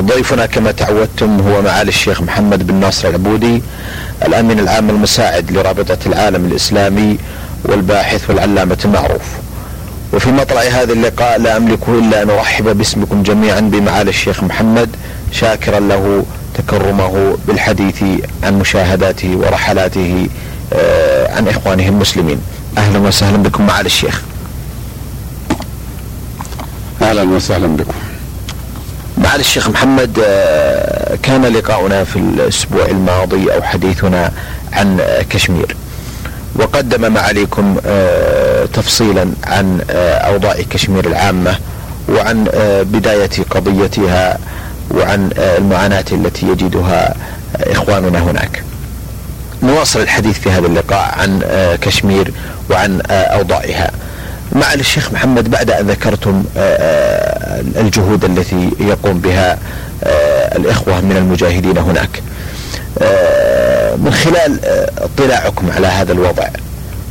ضيفنا 0.00 0.46
كما 0.46 0.70
تعودتم 0.72 1.40
هو 1.40 1.62
معالي 1.62 1.88
الشيخ 1.88 2.22
محمد 2.22 2.66
بن 2.66 2.74
ناصر 2.74 3.08
العبودي 3.08 3.62
الأمين 4.26 4.58
العام 4.58 4.90
المساعد 4.90 5.50
لرابطة 5.50 5.98
العالم 6.06 6.44
الإسلامي 6.46 7.18
والباحث 7.64 8.30
والعلامة 8.30 8.78
المعروف. 8.84 9.22
وفي 10.12 10.32
مطلع 10.32 10.60
هذا 10.60 10.92
اللقاء 10.92 11.38
لا 11.40 11.56
املك 11.56 11.88
إلا 11.88 12.22
أن 12.22 12.30
أرحب 12.30 12.78
باسمكم 12.78 13.22
جميعا 13.22 13.60
بمعالي 13.60 14.10
الشيخ 14.10 14.42
محمد 14.42 14.88
شاكرا 15.32 15.80
له 15.80 16.24
تكرمه 16.54 17.38
بالحديث 17.46 18.02
عن 18.42 18.58
مشاهداته 18.58 19.36
ورحلاته 19.36 20.28
آه، 20.72 21.36
عن 21.36 21.48
إخوانه 21.48 21.88
المسلمين. 21.88 22.38
أهلا 22.78 22.98
وسهلا 22.98 23.36
بكم 23.36 23.66
معالي 23.66 23.86
الشيخ. 23.86 24.22
أهلا 27.02 27.22
وسهلا 27.22 27.66
بكم. 27.66 27.94
معالي 29.24 29.40
الشيخ 29.40 29.68
محمد 29.68 30.20
آه، 30.26 31.18
كان 31.22 31.44
لقاؤنا 31.46 32.04
في 32.04 32.16
الأسبوع 32.16 32.86
الماضي 32.86 33.54
أو 33.54 33.62
حديثنا 33.62 34.32
عن 34.72 35.00
آه، 35.00 35.22
كشمير 35.22 35.76
وقدم 36.56 37.12
معاليكم 37.12 37.76
آه، 37.86 38.66
تفصيلا 38.66 39.30
عن 39.44 39.80
أوضاع 39.90 40.56
كشمير 40.70 41.06
العامة 41.06 41.58
وعن 42.08 42.44
بداية 42.82 43.30
قضيتها 43.50 44.38
وعن 44.90 45.30
المعاناة 45.36 46.04
التي 46.12 46.46
يجدها 46.46 47.14
إخواننا 47.60 48.18
هناك. 48.18 48.62
نواصل 49.62 50.00
الحديث 50.00 50.38
في 50.38 50.50
هذا 50.50 50.66
اللقاء 50.66 51.14
عن 51.18 51.42
كشمير 51.82 52.32
وعن 52.70 53.00
أوضاعها. 53.10 53.90
معالي 54.52 54.80
الشيخ 54.80 55.12
محمد 55.12 55.50
بعد 55.50 55.70
أن 55.70 55.86
ذكرتم 55.86 56.44
آه، 56.56 56.60
آه، 56.60 57.60
الجهود 57.80 58.24
التي 58.24 58.70
يقوم 58.80 59.18
بها 59.18 59.58
آه، 60.04 60.56
الإخوة 60.56 61.00
من 61.00 61.16
المجاهدين 61.16 61.78
هناك. 61.78 62.22
من 63.98 64.12
خلال 64.12 64.60
اطلاعكم 64.98 65.70
على 65.70 65.86
هذا 65.86 66.12
الوضع 66.12 66.48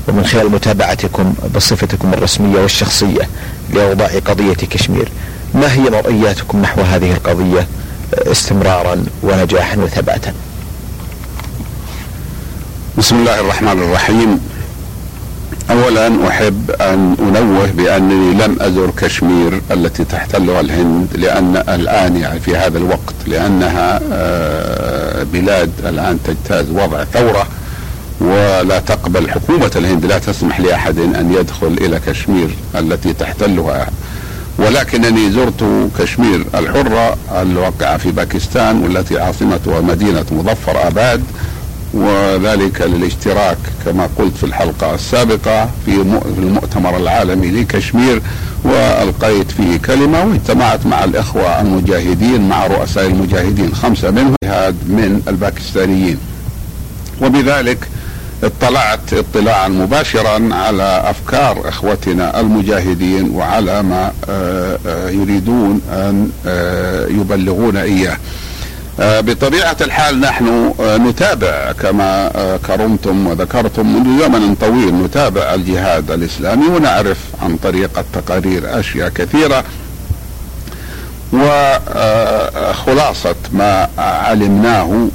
ومن 0.07 0.25
خلال 0.25 0.51
متابعتكم 0.51 1.33
بصفتكم 1.55 2.13
الرسمية 2.13 2.59
والشخصية 2.59 3.29
لأوضاع 3.73 4.07
قضية 4.25 4.53
كشمير 4.53 5.09
ما 5.53 5.73
هي 5.73 5.79
مرئياتكم 5.79 6.61
نحو 6.61 6.81
هذه 6.81 7.11
القضية 7.11 7.67
استمرارا 8.13 9.05
ونجاحا 9.23 9.77
وثباتا؟ 9.77 10.33
بسم 12.97 13.15
الله 13.15 13.39
الرحمن 13.39 13.81
الرحيم. 13.81 14.52
اولا 15.73 16.27
أحب 16.27 16.71
أن 16.71 17.15
أنوه 17.19 17.71
بأنني 17.71 18.33
لم 18.33 18.57
أزر 18.61 18.91
كشمير 18.97 19.61
التي 19.71 20.03
تحتلها 20.03 20.59
الهند 20.59 21.07
لأن 21.15 21.63
الآن 21.69 22.17
يعني 22.17 22.39
في 22.39 22.55
هذا 22.55 22.77
الوقت 22.77 23.13
لأنها 23.27 23.99
آه، 24.11 25.23
بلاد 25.23 25.71
الآن 25.85 26.19
تجتاز 26.23 26.69
وضع 26.69 27.03
ثورة 27.03 27.47
ولا 28.21 28.79
تقبل 28.79 29.31
حكومة 29.31 29.71
الهند 29.75 30.05
لا 30.05 30.19
تسمح 30.19 30.59
لأحد 30.59 30.99
أن 30.99 31.35
يدخل 31.39 31.67
إلى 31.81 31.99
كشمير 32.07 32.49
التي 32.75 33.13
تحتلها. 33.13 33.87
ولكنني 34.57 35.31
زرت 35.31 35.89
كشمير 35.99 36.45
الحرة 36.55 37.17
الواقعة 37.41 37.97
في 37.97 38.11
باكستان 38.11 38.83
والتي 38.83 39.19
عاصمتها 39.19 39.81
مدينة 39.81 40.25
مظفر 40.31 40.87
آباد. 40.87 41.23
وذلك 41.93 42.81
للاشتراك 42.81 43.57
كما 43.85 44.09
قلت 44.17 44.37
في 44.37 44.43
الحلقة 44.43 44.95
السابقة 44.95 45.69
في 45.85 45.91
المؤتمر 46.37 46.97
العالمي 46.97 47.51
لكشمير 47.51 48.21
وألقيت 48.63 49.51
فيه 49.51 49.77
كلمة 49.77 50.25
واجتمعت 50.25 50.85
مع 50.85 51.03
الإخوة 51.03 51.61
المجاهدين 51.61 52.49
مع 52.49 52.67
رؤساء 52.67 53.05
المجاهدين 53.05 53.75
خمسة 53.75 54.11
منهم 54.11 54.35
من 54.85 55.21
الباكستانيين 55.27 56.17
وبذلك 57.21 57.87
اطلعت 58.43 59.13
اطلاعا 59.13 59.67
مباشرا 59.67 60.55
على 60.55 61.03
أفكار 61.05 61.69
إخوتنا 61.69 62.39
المجاهدين 62.39 63.29
وعلى 63.29 63.83
ما 63.83 64.11
آه، 64.29 64.79
آه، 64.87 65.09
يريدون 65.09 65.81
أن 65.91 66.29
آه، 66.45 67.07
يبلغون 67.07 67.77
إياه. 67.77 68.17
آه، 68.99 69.19
بطبيعة 69.19 69.77
الحال 69.81 70.19
نحن 70.19 70.73
آه، 70.79 70.97
نتابع 70.97 71.71
كما 71.71 72.31
آه، 72.35 72.57
كرمتم 72.57 73.27
وذكرتم 73.27 73.93
منذ 73.93 74.19
زمن 74.19 74.55
طويل 74.55 74.95
نتابع 74.95 75.53
الجهاد 75.53 76.11
الإسلامي 76.11 76.67
ونعرف 76.67 77.17
عن 77.41 77.57
طريق 77.57 77.99
التقارير 77.99 78.79
أشياء 78.79 79.09
كثيرة 79.09 79.63
وخلاصة 81.33 83.35
ما 83.53 83.87
علمناه 83.97 85.07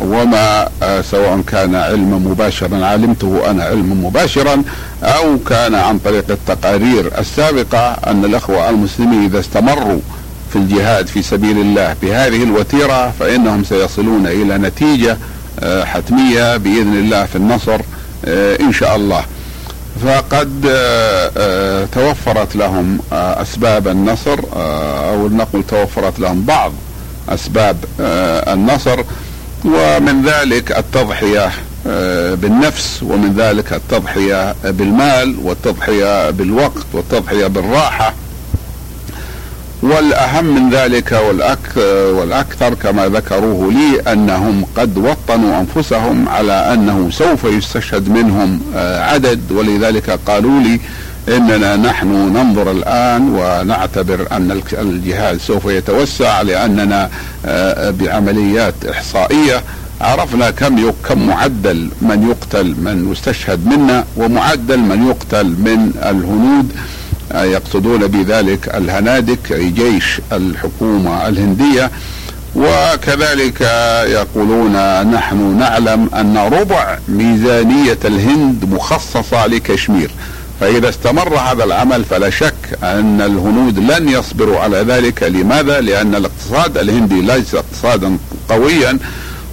وما 0.00 0.68
سواء 1.02 1.40
كان 1.46 1.74
علما 1.74 2.18
مباشرا 2.18 2.86
علمته 2.86 3.50
أنا 3.50 3.64
علما 3.64 3.94
مباشرا 3.94 4.62
أو 5.02 5.38
كان 5.38 5.74
عن 5.74 5.98
طريق 5.98 6.24
التقارير 6.30 7.10
السابقة 7.18 7.96
أن 8.06 8.24
الأخوة 8.24 8.70
المسلمين 8.70 9.24
إذا 9.24 9.40
استمروا 9.40 10.00
في 10.52 10.56
الجهاد 10.56 11.06
في 11.06 11.22
سبيل 11.22 11.58
الله. 11.58 11.96
بهذه 12.02 12.42
الوتيرة 12.42 13.10
فإنهم 13.20 13.64
سيصلون 13.64 14.26
إلى 14.26 14.58
نتيجة 14.58 15.18
آه، 15.60 15.84
حتمية 15.84 16.56
بإذن 16.56 16.94
الله 16.94 17.24
في 17.24 17.36
النصر 17.36 17.80
آه، 18.24 18.60
إن 18.60 18.72
شاء 18.72 18.96
الله. 18.96 19.24
فقد 20.04 20.66
آه، 21.36 21.84
توفرت 21.92 22.56
لهم 22.56 22.98
أسباب 23.12 23.88
النصر 23.88 24.38
أو 25.08 25.28
نقول 25.28 25.62
توفرت 25.68 26.18
لهم 26.18 26.44
بعض 26.44 26.72
أسباب 27.28 27.76
النصر. 28.48 29.04
ومن 29.64 30.22
ذلك 30.22 30.78
التضحية 30.78 31.50
بالنفس 32.34 33.02
ومن 33.02 33.34
ذلك 33.36 33.72
التضحية 33.72 34.54
بالمال 34.64 35.36
والتضحية 35.42 36.30
بالوقت 36.30 36.86
والتضحية 36.92 37.46
بالراحة. 37.46 38.14
والأهم 39.82 40.44
من 40.44 40.70
ذلك 40.70 41.12
والأكثر 42.18 42.74
كما 42.74 43.08
ذكروه 43.08 43.72
لي 43.72 44.12
أنهم 44.12 44.64
قد 44.76 44.98
وطنوا 44.98 45.60
أنفسهم 45.60 46.28
على 46.28 46.52
أنه 46.52 47.10
سوف 47.10 47.44
يستشهد 47.44 48.08
منهم 48.08 48.60
آه، 48.76 49.04
عدد. 49.04 49.52
ولذلك 49.52 50.10
قالوا 50.26 50.60
لي 50.60 50.80
إننا 51.36 51.76
نحن 51.76 52.08
ننظر 52.08 52.70
الآن 52.70 53.28
ونعتبر 53.28 54.26
أن 54.32 54.60
الجهاد 54.72 55.40
سوف 55.40 55.64
يتوسع 55.64 56.42
لأننا 56.42 57.10
آه، 57.46 57.90
بعمليات 57.90 58.74
إحصائية. 58.90 59.62
عرفنا 60.00 60.50
كم 60.50 60.90
كم 61.08 61.26
معدل 61.26 61.90
من 62.02 62.28
يقتل 62.30 62.66
من 62.66 63.12
يستشهد 63.12 63.66
منا 63.66 64.04
ومعدل 64.16 64.78
من 64.78 65.08
يقتل 65.08 65.46
من 65.46 65.92
الهنود. 66.02 66.72
يقصدون 67.34 68.06
بذلك 68.06 68.68
الهنادك 68.74 69.52
أي 69.52 69.70
جيش 69.70 70.20
الحكومة 70.32 71.28
الهندية. 71.28 71.90
وكذلك 72.56 73.60
يقولون 74.06 75.02
نحن 75.10 75.58
نعلم 75.58 76.10
أن 76.14 76.38
ربع 76.38 76.98
ميزانية 77.08 77.98
الهند 78.04 78.64
مخصصة 78.64 79.46
لكشمير. 79.46 80.10
فإذا 80.60 80.88
استمر 80.88 81.36
هذا 81.36 81.64
العمل 81.64 82.04
فلا 82.04 82.30
شك 82.30 82.78
أن 82.82 83.20
الهنود 83.20 83.78
لن 83.78 84.08
يصبروا 84.08 84.60
على 84.60 84.76
ذلك. 84.78 85.22
لماذا؟ 85.22 85.80
لأن 85.80 86.14
الاقتصاد 86.14 86.78
الهندي 86.78 87.20
ليس 87.20 87.54
اقتصادا 87.54 88.18
قويا. 88.48 88.98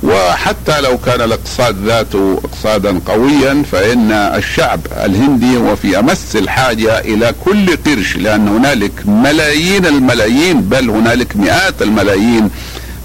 وحتى 0.03 0.81
لو 0.81 0.97
كان 0.97 1.21
الاقتصاد 1.21 1.85
ذاته 1.85 2.39
اقتصادا 2.43 2.99
قويا 3.05 3.63
فإن 3.71 4.11
الشعب 4.11 4.79
الهندي 5.05 5.57
هو 5.57 5.75
في 5.75 5.99
أمس 5.99 6.35
الحاجة 6.35 6.99
إلى 6.99 7.33
كل 7.45 7.77
قرش 7.77 8.17
لأن 8.17 8.47
هنالك 8.47 8.91
ملايين 9.05 9.85
الملايين 9.85 10.61
بل 10.61 10.89
هنالك 10.89 11.35
مئات 11.37 11.81
الملايين 11.81 12.49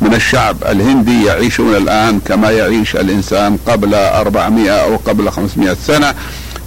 من 0.00 0.14
الشعب 0.14 0.56
الهندي 0.64 1.24
يعيشون 1.24 1.76
الآن 1.76 2.20
كما 2.20 2.50
يعيش 2.50 2.96
الإنسان 2.96 3.58
قبل 3.66 3.94
400 3.94 4.70
أو 4.70 4.96
قبل 4.96 5.30
500 5.30 5.76
سنة. 5.86 6.14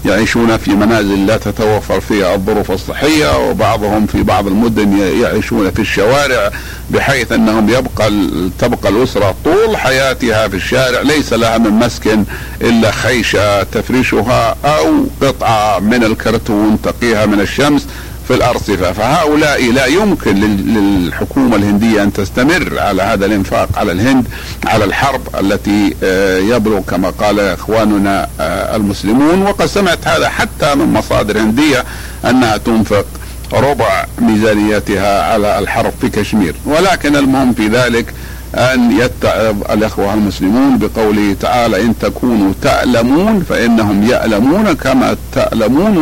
يعيشون 0.05 0.57
في 0.57 0.71
منازل 0.71 1.25
لا 1.25 1.37
تتوفر 1.37 1.99
فيها 1.99 2.35
الظروف 2.35 2.71
الصحية 2.71 3.49
وبعضهم 3.49 4.05
في 4.05 4.23
بعض 4.23 4.47
المدن 4.47 4.97
يعيشون 5.21 5.71
في 5.71 5.79
الشوارع 5.79 6.51
بحيث 6.91 7.31
أنهم 7.31 7.69
يبقى 7.69 8.11
تبقى 8.59 8.89
الأسرة 8.89 9.35
طول 9.45 9.77
حياتها 9.77 10.47
في 10.47 10.55
الشارع 10.55 11.01
ليس 11.01 11.33
لها 11.33 11.57
من 11.57 11.71
مسكن 11.71 12.23
إلا 12.61 12.91
خيشة 12.91 13.63
تفرشها 13.63 14.55
أو 14.65 15.05
قطعة 15.21 15.79
من 15.79 16.03
الكرتون 16.03 16.81
تقيها 16.81 17.25
من 17.25 17.39
الشمس. 17.39 17.87
في 18.27 18.33
الارصفه 18.33 18.91
فهؤلاء 18.91 19.71
لا 19.71 19.85
يمكن 19.85 20.35
للحكومة 20.35 21.55
الهندية 21.55 22.03
أن 22.03 22.13
تستمر 22.13 22.79
على 22.79 23.03
هذا 23.03 23.25
الإنفاق 23.25 23.69
على 23.77 23.91
الهند 23.91 24.27
على 24.65 24.85
الحرب 24.85 25.21
التي 25.39 25.95
آه، 26.03 26.37
يبلغ 26.37 26.79
كما 26.79 27.09
قال 27.09 27.39
إخواننا 27.39 28.29
آه، 28.39 28.75
المسلمون. 28.75 29.41
وقد 29.41 29.65
سمعت 29.65 30.07
هذا 30.07 30.29
حتى 30.29 30.75
من 30.75 30.93
مصادر 30.93 31.39
هندية 31.39 31.83
أنها 32.29 32.57
تنفق 32.57 33.05
ربع 33.53 34.05
ميزانيتها 34.19 35.33
على 35.33 35.59
الحرب 35.59 35.93
في 36.01 36.09
كشمير. 36.09 36.55
ولكن 36.65 37.15
المهم 37.15 37.53
في 37.53 37.67
ذلك 37.67 38.13
أن 38.55 38.91
يتعظ 38.91 39.71
الإخوة 39.71 40.13
المسلمون 40.13 40.77
بقوله 40.77 41.35
تعالى 41.39 41.81
إن 41.81 41.93
تكونوا 41.99 42.53
تألمون 42.61 43.45
فإنهم 43.49 44.03
يألمون 44.03 44.73
كما 44.73 45.15
تألمون 45.31 45.97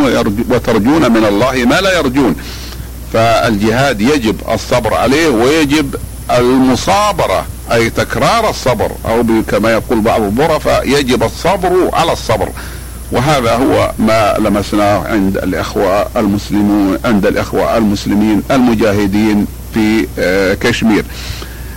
وترجون 0.50 1.12
من 1.12 1.26
الله 1.26 1.66
ما 1.66 1.82
لا 1.82 1.98
يرجون. 1.98 2.36
فالجهاد 3.14 4.02
يجب 4.02 4.36
الصبر 4.54 4.94
عليه 4.94 5.28
ويجب 5.30 5.96
المصابرة 6.32 7.46
أي 7.72 7.90
تكرار 7.90 8.50
الصبر 8.50 8.92
أو 9.06 9.24
كما 9.48 9.72
يقول 9.72 10.02
بعض 10.02 10.22
الظرفاء 10.22 10.90
يجب 10.90 11.24
الصبر 11.24 11.90
على 11.94 12.14
الصبر. 12.14 12.50
وهذا 13.12 13.56
هو 13.56 13.92
ما 14.00 14.36
لمسناه 14.40 15.08
عند 15.08 15.38
الإخوة 15.38 16.08
المسلمون 16.16 16.98
عند 17.06 17.26
الإخوة 17.26 17.78
المسلمين 17.78 18.44
المجاهدين 18.52 19.46
في 19.74 20.08
آه، 20.20 20.54
كشمير. 20.54 21.06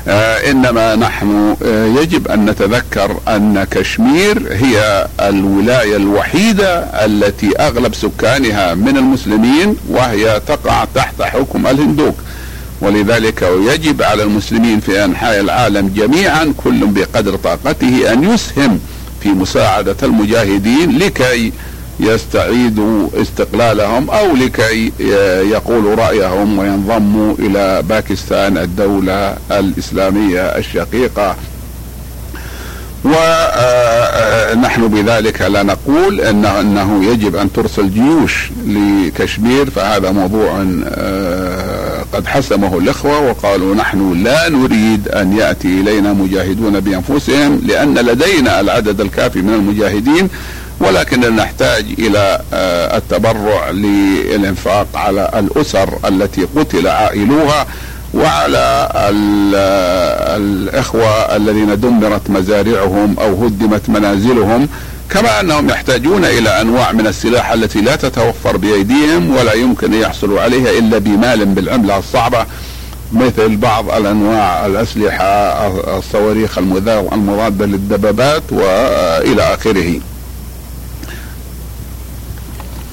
إنما 0.06 0.96
نحن 0.96 1.56
آه 1.64 1.86
يجب 1.86 2.28
أن 2.28 2.44
نتذكر 2.46 3.16
أن 3.28 3.64
كشمير 3.70 4.42
هي 4.50 5.06
الولاية 5.20 5.96
الوحيدة 5.96 6.78
التي 7.04 7.56
أغلب 7.60 7.94
سكانها 7.94 8.74
من 8.74 8.96
المسلمين 8.96 9.76
وهي 9.90 10.40
تقع 10.46 10.84
تحت 10.94 11.22
حكم 11.22 11.66
الهندوك. 11.66 12.14
ولذلك 12.80 13.42
يجب 13.72 14.02
على 14.02 14.22
المسلمين 14.22 14.80
في 14.80 15.04
أنحاء 15.04 15.40
العالم 15.40 15.88
جميعا 15.96 16.54
كل 16.64 16.86
بقدر 16.86 17.36
طاقته 17.36 18.12
أن 18.12 18.24
يسهم 18.34 18.80
في 19.22 19.28
مساعدة 19.28 19.96
المجاهدين 20.02 20.98
لكي 20.98 21.52
يستعيدوا 22.00 23.08
استقلالهم 23.14 24.11
أو 24.11 24.37
لكي 24.37 24.93
يقولوا 25.50 25.94
رأيهم 25.94 26.58
وينضموا 26.58 27.35
إلى 27.38 27.82
باكستان 27.82 28.58
الدولة 28.58 29.37
الإسلامية 29.50 30.41
الشقيقة. 30.41 31.37
ونحن 34.55 34.88
بذلك 34.88 35.43
لا 35.43 35.62
نقول 35.62 36.20
إنه 36.20 37.05
يجب 37.05 37.37
أن 37.37 37.52
ترسل 37.52 37.91
جيوش 37.91 38.50
لكشمير 38.67 39.70
فهذا 39.70 40.11
موضوع 40.11 40.67
آه، 40.87 42.05
قد 42.12 42.26
حسمه 42.26 42.79
الإخوة 42.79 43.19
وقالوا 43.19 43.75
نحن 43.75 44.23
لا 44.23 44.49
نريد 44.49 45.08
أن 45.08 45.37
يأتي 45.37 45.69
إلينا 45.81 46.12
مجاهدون 46.12 46.81
بأنفسهم 46.81 47.62
لأن 47.67 47.94
لدينا 47.94 48.61
العدد 48.61 49.00
الكافي 49.00 49.43
من 49.43 49.55
المجاهدين 49.55 50.29
ولكن 50.81 51.37
نحتاج 51.37 51.85
إلى 51.99 52.41
آه، 52.53 52.97
التبرع 52.97 53.71
للإنفاق 53.71 54.87
على 54.94 55.31
الأسر 55.35 55.99
التي 56.09 56.47
قتل 56.56 56.88
عائلوها 56.88 57.67
وعلى 58.15 58.88
الإخوة 60.37 61.37
الذين 61.37 61.81
دمرت 61.81 62.31
مزارعهم 62.31 63.17
أو 63.21 63.44
هدمت 63.44 63.88
منازلهم 63.88 64.69
كما 65.11 65.41
أنهم 65.41 65.69
يحتاجون 65.69 66.25
إلى 66.25 66.61
أنواع 66.61 66.93
من 66.93 67.06
السلاح 67.06 67.53
التي 67.53 67.81
لا 67.81 67.97
تتوفر 67.97 68.56
بأيديهم 68.56 69.37
ولا 69.37 69.53
يمكن 69.53 69.94
أن 69.94 70.00
يحصلوا 70.00 70.41
عليها 70.41 70.79
إلا 70.79 70.99
بمال 70.99 71.44
بالعملة 71.44 71.99
الصعبة 71.99 72.47
مثل 73.12 73.56
بعض 73.56 73.91
الأنواع 73.91 74.67
الأسلحة 74.67 75.25
الصواريخ 75.99 76.59
المضادة 76.59 77.67
للدبابات 77.67 78.43
وإلى 78.53 79.43
آخره. 79.43 80.00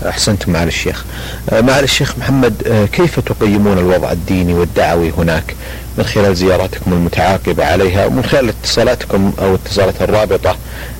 أحسنتم 0.09 0.51
معالي 0.51 0.67
الشيخ. 0.67 1.05
آه، 1.49 1.61
معالي 1.61 1.83
الشيخ 1.83 2.17
محمد 2.17 2.53
آه، 2.67 2.85
كيف 2.85 3.19
تقيمون 3.19 3.77
الوضع 3.77 4.11
الديني 4.11 4.53
والدعوي 4.53 5.13
هناك 5.17 5.55
من 5.97 6.03
خلال 6.03 6.35
زياراتكم 6.35 6.93
المتعاقبة 6.93 7.65
عليها 7.65 8.05
ومن 8.05 8.23
خلال 8.23 8.49
اتصالاتكم 8.49 9.33
أو 9.39 9.55
اتصالات 9.55 10.01
الرابطة 10.01 10.55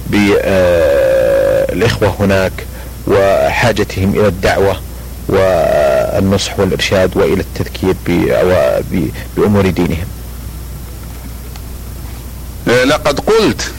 بالاخوه 0.08 2.10
آه، 2.10 2.16
هناك 2.20 2.52
وحاجتهم 3.08 4.14
إلى 4.14 4.28
الدعوة 4.28 4.76
والنصح 5.30 6.60
والإرشاد 6.60 7.18
وإلى 7.18 7.42
التذكير 7.42 7.96
بأمور 9.38 9.70
دينهم. 9.70 10.06
لقد 12.68 13.20
قلت 13.20 13.72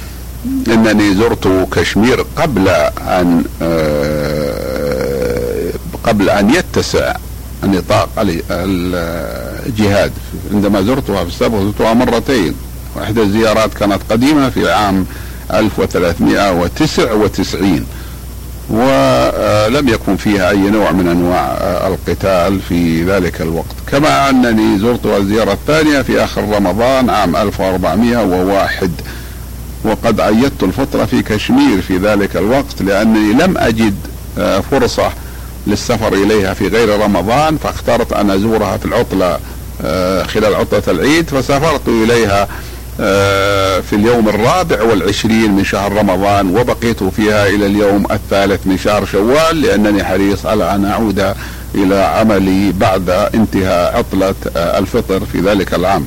إنني 0.69 1.15
زرت 1.15 1.69
كشمير 1.73 2.25
قبل 2.37 2.69
أن 2.69 3.45
قبل 6.12 6.31
أن 6.31 6.55
يتسع 6.55 7.12
نطاق 7.64 8.09
الجهاد. 8.50 10.12
عندما 10.53 10.82
زرتها 10.82 11.25
في 11.25 11.31
السابق 11.31 11.59
زرتها 11.59 11.94
مرتين. 11.94 12.55
واحدى 12.97 13.23
الزيارات 13.23 13.75
كانت 13.75 13.99
قديمة 14.11 14.50
في 14.50 14.73
عام 14.73 15.06
1399 15.55 17.87
ولم 18.70 19.88
يكن 19.88 20.17
فيها 20.17 20.50
أي 20.50 20.70
نوع 20.70 20.93
من 20.93 21.09
أنواع 21.09 21.56
القتال 21.87 22.61
في 22.69 23.05
ذلك 23.05 23.41
الوقت. 23.41 23.75
كما 23.87 24.31
أنني 24.31 24.79
زرتها 24.79 25.17
الزيارة 25.17 25.53
الثانية 25.53 26.03
في 26.03 26.25
آخر 26.25 26.56
رمضان 26.56 27.11
عام 27.11 27.37
1401 27.37 28.91
وقد 29.85 30.20
عيدت 30.20 30.62
الفترة 30.62 31.05
في 31.05 31.23
كشمير 31.23 31.82
في 31.82 31.97
ذلك 31.97 32.37
الوقت 32.37 32.82
لأنني 32.82 33.32
لم 33.32 33.58
أجد 33.58 33.94
فرصة 34.70 35.12
للسفر 35.67 36.12
إليها 36.12 36.55
في 36.55 36.69
غير 36.69 37.00
رمضان 37.00 37.56
فاخترت 37.56 38.12
أن 38.12 38.31
أزورها 38.31 38.76
في 38.76 38.85
العطلة 38.85 39.38
آه، 39.85 40.23
خلال 40.23 40.55
عطلة 40.55 40.82
العيد 40.88 41.31
فسافرت 41.31 41.88
إليها 41.88 42.49
آه، 43.00 43.81
في 43.81 43.97
اليوم 43.97 44.29
الرابع 44.29 44.82
والعشرين 44.82 45.53
من 45.53 45.64
شهر 45.64 45.93
رمضان 45.93 46.56
وبقيت 46.56 47.05
فيها 47.05 47.47
إلى 47.47 47.67
اليوم 47.67 48.06
الثالث 48.11 48.67
من 48.67 48.79
شهر 48.79 49.05
شوال 49.05 49.60
لأنني 49.60 50.05
حريص 50.05 50.46
على 50.46 50.75
أن 50.75 50.84
أعود 50.84 51.34
إلى 51.75 51.96
عملي 52.05 52.72
بعد 52.72 53.10
انتهاء 53.10 53.96
عطلة 53.98 54.34
آه، 54.56 54.79
الفطر 54.79 55.20
في 55.32 55.41
ذلك 55.41 55.75
العام. 55.75 56.06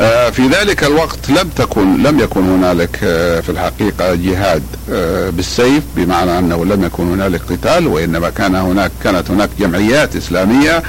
آه، 0.00 0.30
في 0.30 0.48
ذلك 0.48 0.84
الوقت 0.84 1.30
لم 1.30 1.48
تكن 1.56 2.02
لم 2.02 2.20
يكن 2.20 2.40
هنالك 2.40 2.98
آه، 3.04 3.40
في 3.40 3.48
الحقيقة 3.50 4.14
جهاد 4.14 4.62
آه، 4.92 5.30
بالسيف 5.30 5.82
بمعنى 5.96 6.38
أنه 6.38 6.64
لم 6.64 6.84
يكن 6.84 7.12
هنالك 7.12 7.40
قتال 7.42 7.86
وإنما 7.86 8.30
كان 8.30 8.54
هناك 8.54 8.90
كانت 9.04 9.30
هناك 9.30 9.50
جمعيات 9.58 10.16
إسلامية 10.16 10.82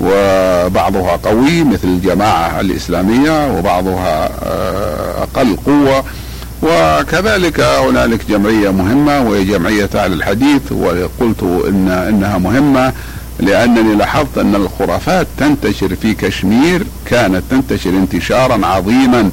وبعضها 0.00 1.16
قوي 1.16 1.64
مثل 1.64 1.88
الجماعة 1.88 2.60
الإسلامية 2.60 3.58
وبعضها 3.58 4.30
أقل 5.22 5.56
قوة. 5.66 6.04
وكذلك 6.62 7.60
هنالك 7.60 8.20
جمعية 8.28 8.70
مهمة 8.70 9.22
وهي 9.22 9.44
جمعية 9.44 9.90
أهل 9.94 10.12
الحديث 10.12 10.72
وقلت 10.72 11.42
ان 11.42 11.88
إنها 11.88 12.38
مهمة. 12.38 12.92
لأنني 13.40 13.94
لاحظت 13.94 14.38
أن 14.38 14.54
الخرافات 14.54 15.26
تنتشر 15.38 15.94
في 16.02 16.14
كشمير 16.14 16.82
كانت 17.06 17.42
تنتشر 17.50 17.90
انتشارا 17.90 18.66
عظيما. 18.66 19.30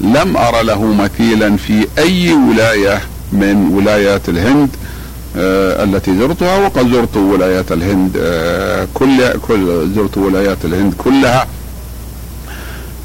لم 0.00 0.36
أرى 0.36 0.62
له 0.62 0.84
مثيلا 0.84 1.56
في 1.56 1.86
أي 1.98 2.32
ولاية 2.32 3.00
من 3.32 3.68
ولايات 3.74 4.28
الهند 4.28 4.68
آه 5.36 5.84
التي 5.84 6.18
زرتها 6.18 6.56
وقد 6.56 6.92
زرت 6.92 7.16
ولايات 7.16 7.72
الهند 7.72 8.16
آه 8.20 8.88
كل 8.94 9.38
كل 9.48 9.90
زرت 9.94 10.18
ولايات 10.18 10.58
الهند 10.64 10.94
كلها. 10.98 11.46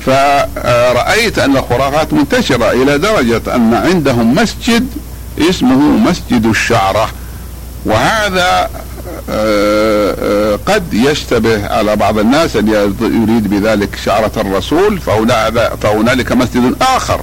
فرأيت 0.05 1.39
أن 1.39 1.57
الخرافات 1.57 2.13
منتشرة 2.13 2.71
إلى 2.71 2.97
درجة 2.97 3.55
أن 3.55 3.73
عندهم 3.73 4.35
مسجد 4.35 4.87
اسمه 5.49 5.79
مسجد 6.09 6.45
الشعرة. 6.45 7.09
وهذا 7.85 8.69
قد 10.65 10.93
يشتبه 10.93 11.67
على 11.67 11.95
بعض 11.95 12.17
الناس 12.17 12.55
أن 12.55 12.67
يريد 13.01 13.49
بذلك 13.49 13.89
شعرة 14.05 14.31
الرسول 14.37 14.99
فهنالك 15.81 16.31
مسجد 16.31 16.75
آخر 16.81 17.21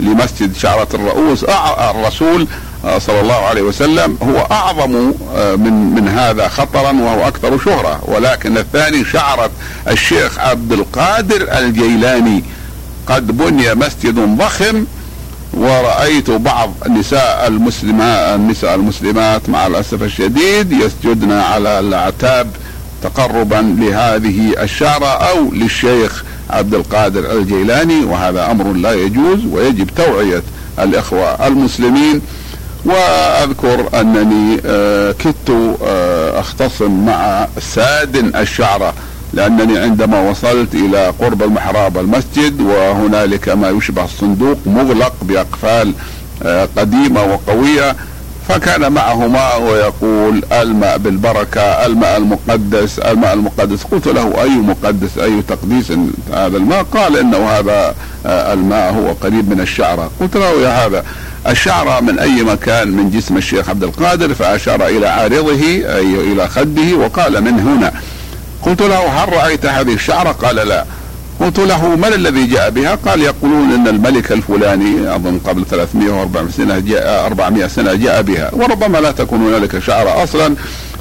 لمسجد 0.00 0.56
شعرة 0.56 0.88
الرؤوس. 0.94 1.44
الرسول 1.90 2.46
صلى 2.98 3.20
الله 3.20 3.34
عليه 3.34 3.62
وسلم 3.62 4.18
هو 4.22 4.46
أعظم 4.50 4.90
من 5.56 5.94
من 5.94 6.08
هذا 6.08 6.48
خطرا 6.48 6.92
وهو 6.92 7.28
أكثر 7.28 7.58
شهرة. 7.58 8.00
ولكن 8.02 8.58
الثاني 8.58 9.04
شعرة 9.04 9.50
الشيخ 9.88 10.38
عبد 10.38 10.72
القادر 10.72 11.58
الجيلاني. 11.58 12.44
قد 13.06 13.36
بني 13.36 13.74
مسجد 13.74 14.36
ضخم 14.38 14.84
ورأيت 15.54 16.30
بعض 16.30 16.72
نساء 16.88 17.46
المسلمات 17.46 18.34
النساء 18.34 18.74
المسلمات 18.74 19.48
مع 19.48 19.66
الأسف 19.66 20.02
الشديد 20.02 20.72
يسجدن 20.72 21.32
على 21.32 21.80
الأعتاب 21.80 22.50
تقربا 23.02 23.76
لهذه 23.78 24.62
الشعرة 24.62 25.06
أو 25.06 25.52
للشيخ 25.52 26.24
عبد 26.50 26.74
القادر 26.74 27.32
الجيلاني 27.32 28.04
وهذا 28.04 28.50
أمر 28.50 28.72
لا 28.72 28.92
يجوز 28.92 29.44
ويجب 29.52 29.90
توعية 29.96 30.42
الإخوة 30.78 31.46
المسلمين. 31.46 32.20
وأذكر 32.84 34.00
أنني 34.00 34.60
آه، 34.66 35.12
كدت 35.12 35.76
آه، 35.84 36.40
أختصم 36.40 37.06
مع 37.06 37.48
سادن 37.60 38.36
الشعره 38.36 38.94
لأنني 39.32 39.78
عندما 39.78 40.20
وصلت 40.20 40.74
إلى 40.74 41.12
قرب 41.20 41.42
المحراب 41.42 41.98
المسجد 41.98 42.60
وهنالك 42.60 43.48
ما 43.48 43.70
يشبه 43.70 44.04
الصندوق 44.04 44.58
مغلق 44.66 45.14
بأقفال 45.22 45.92
آه، 46.42 46.68
قديمة 46.76 47.24
وقوية 47.24 47.96
فكان 48.48 48.92
معه 48.92 49.28
ماء 49.28 49.62
ويقول 49.62 50.42
الماء 50.52 50.98
بالبركة 50.98 51.60
الماء 51.60 52.16
المقدس 52.16 52.98
الماء 52.98 53.34
المقدس. 53.34 53.82
قلت 53.82 54.08
له 54.08 54.42
أي 54.42 54.48
مقدس؟ 54.48 55.18
أي 55.18 55.42
تقديس 55.42 55.92
هذا 56.32 56.56
الماء؟ 56.56 56.82
قال 56.82 57.16
إنه 57.16 57.48
هذا 57.48 57.94
آه، 58.26 58.52
الماء 58.52 58.92
هو 58.92 59.12
قريب 59.12 59.50
من 59.50 59.60
الشعرة 59.60 60.10
قلت 60.20 60.36
له 60.36 60.62
يا 60.62 60.86
هذا 60.86 61.04
الشعرة 61.48 62.00
من 62.00 62.18
أي 62.18 62.42
مكان 62.42 62.88
من 62.88 63.10
جسم 63.10 63.36
الشيخ 63.36 63.68
عبد 63.68 63.84
القادر؟ 63.84 64.34
فأشار 64.34 64.86
إلى 64.86 65.08
عارضه 65.08 65.62
أي 65.62 66.32
إلى 66.32 66.48
خده 66.48 66.96
وقال 66.96 67.44
من 67.44 67.60
هنا. 67.60 67.92
قلت 68.62 68.82
له 68.82 69.24
هل 69.24 69.32
رأيت 69.32 69.66
هذه 69.66 69.94
الشعرة 69.94 70.32
قال 70.32 70.56
لا. 70.56 70.84
قلت 71.40 71.58
له 71.58 71.96
من 71.96 72.12
الذي 72.12 72.46
جاء 72.46 72.70
بها؟ 72.70 72.94
قال 72.94 73.22
يقولون 73.22 73.72
إن 73.72 73.88
الملك 73.88 74.32
الفلاني 74.32 75.14
أظن 75.14 75.38
قبل 75.38 75.64
300 75.70 76.28
سنة 76.56 76.78
جاء 76.78 77.26
400 77.26 77.66
سنة 77.66 77.94
جاء 77.94 78.22
بها. 78.22 78.50
وربما 78.52 78.98
لا 78.98 79.10
تكون 79.10 79.46
هنالك 79.46 79.78
شعره 79.78 80.22
أصلا. 80.24 80.54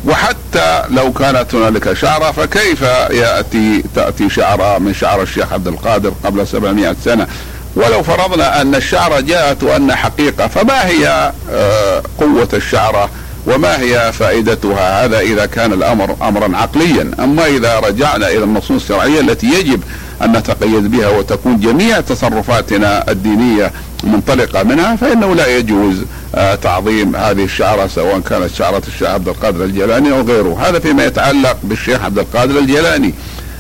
وحتى 0.06 0.84
لو 0.90 1.14
كانت 1.14 1.56
هنالك 1.56 1.94
شعره 1.94 2.32
فكيف 2.32 2.82
يأتي 3.12 3.84
تأتي 3.96 4.30
شعره 4.30 4.78
من 4.78 4.94
شعر 4.94 5.22
الشيخ 5.22 5.54
عبد 5.54 5.68
القادر 5.68 6.14
قبل 6.24 6.48
700 6.48 6.96
سنة؟ 7.06 7.28
ولو 7.76 8.04
فرضنا 8.04 8.62
أن 8.62 8.76
الشعره 8.76 9.20
جاءت 9.20 9.64
وأن 9.64 9.96
حقيقة 9.96 10.48
فما 10.48 10.88
هي 10.88 11.32
آه، 11.52 12.04
قوة 12.20 12.50
الشعره 12.54 13.10
وما 13.48 13.80
هي 13.80 14.12
فائدتها؟ 14.12 15.06
هذا 15.06 15.20
إذا 15.20 15.46
كان 15.46 15.74
الأمر 15.74 16.16
امرا 16.22 16.58
عقليا. 16.58 17.12
أما 17.20 17.46
إذا 17.46 17.80
رجعنا 17.80 18.28
إلى 18.28 18.44
النصوص 18.44 18.82
الشرعية 18.82 19.20
التي 19.20 19.48
يجب 19.48 19.84
أن 20.22 20.32
نتقيد 20.32 20.92
بها 20.92 21.10
وتكون 21.10 21.60
جميع 21.60 22.02
تصرفاتنا 22.02 23.12
الدينية 23.12 23.72
منطلقة 24.04 24.64
منها 24.64 24.96
فإنه 24.96 25.36
لا 25.36 25.58
يجوز 25.58 25.96
آه، 26.36 26.56
تعظيم 26.56 27.16
هذه 27.16 27.44
الشعرة 27.44 27.88
سواء 27.88 28.20
كانت 28.20 28.50
شعرة 28.54 28.82
الشيخ 28.88 29.10
عبد 29.10 29.28
القادر 29.28 29.64
الجيلاني 29.64 30.12
أو 30.12 30.22
غيره. 30.22 30.58
هذا 30.62 30.80
فيما 30.80 31.06
يتعلق 31.06 31.58
بالشيخ 31.64 32.04
عبد 32.04 32.20
القادر 32.20 32.60
الجيلاني. 32.60 33.14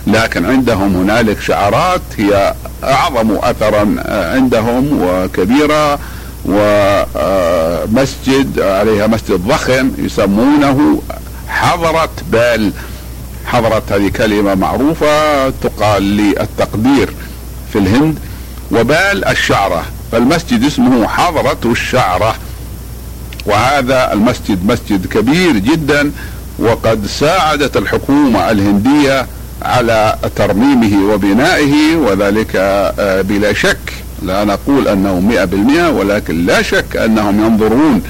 لكن 0.07 0.45
عندهم 0.45 0.95
هنالك 0.95 1.41
شعارات 1.41 2.01
هي 2.17 2.53
أعظم 2.83 3.35
اثرا 3.35 3.95
آه، 3.99 4.35
عندهم 4.35 5.01
وكبيرة. 5.01 5.99
ومسجد 7.89 8.59
عليها 8.59 9.07
مسجد 9.07 9.47
ضخم 9.47 9.91
يسمونه 9.97 11.01
حضرة 11.47 12.09
بال 12.31 12.71
حضرة 13.45 13.83
هذه 13.91 14.07
كلمة 14.09 14.55
معروفة 14.55 15.49
تقال 15.49 16.03
للتقدير 16.03 17.09
في 17.73 17.79
الهند 17.79 18.17
وبال 18.71 19.25
الشعرة. 19.25 19.85
فالمسجد 20.11 20.63
اسمه 20.63 21.07
حضرة 21.07 21.59
الشعرة. 21.65 22.35
وهذا 23.45 24.13
المسجد 24.13 24.65
مسجد 24.65 25.05
كبير 25.05 25.51
جدا 25.57 26.11
وقد 26.59 27.05
ساعدت 27.07 27.77
الحكومة 27.77 28.51
الهندية 28.51 29.27
على 29.61 30.15
ترميمه 30.35 31.13
وبنائه 31.13 31.95
وذلك 31.95 32.51
آه، 32.55 33.21
بلا 33.21 33.53
شك. 33.53 33.93
لا 34.23 34.43
نقول 34.43 34.87
أنه 34.87 35.19
مئة 35.19 35.45
بالمئة 35.45 35.89
ولكن 35.89 36.45
لا 36.45 36.61
شك 36.61 36.97
أنهم 36.97 37.45
ينظرون 37.45 38.01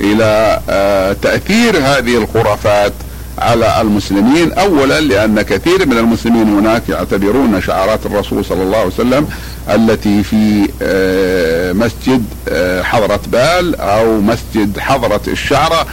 إلى 0.00 0.60
آه، 0.70 1.12
تأثير 1.12 1.78
هذه 1.78 2.16
الخرافات 2.16 2.92
على 3.38 3.80
المسلمين. 3.80 4.52
اولا 4.52 5.00
لأن 5.00 5.42
كثير 5.42 5.86
من 5.86 5.98
المسلمين 5.98 6.58
هناك 6.58 6.88
يعتبرون 6.88 7.62
شعارات 7.62 8.06
الرسول 8.06 8.44
صلى 8.44 8.62
الله 8.62 8.76
عليه 8.78 8.86
وسلم 8.86 9.28
التي 9.68 10.22
في 10.22 10.68
آه، 10.82 11.72
مسجد 11.72 12.24
آه، 12.48 12.82
حضرة 12.82 13.20
بال 13.26 13.80
أو 13.80 14.20
مسجد 14.20 14.78
حضرة 14.78 15.20
الشعرة 15.28 15.86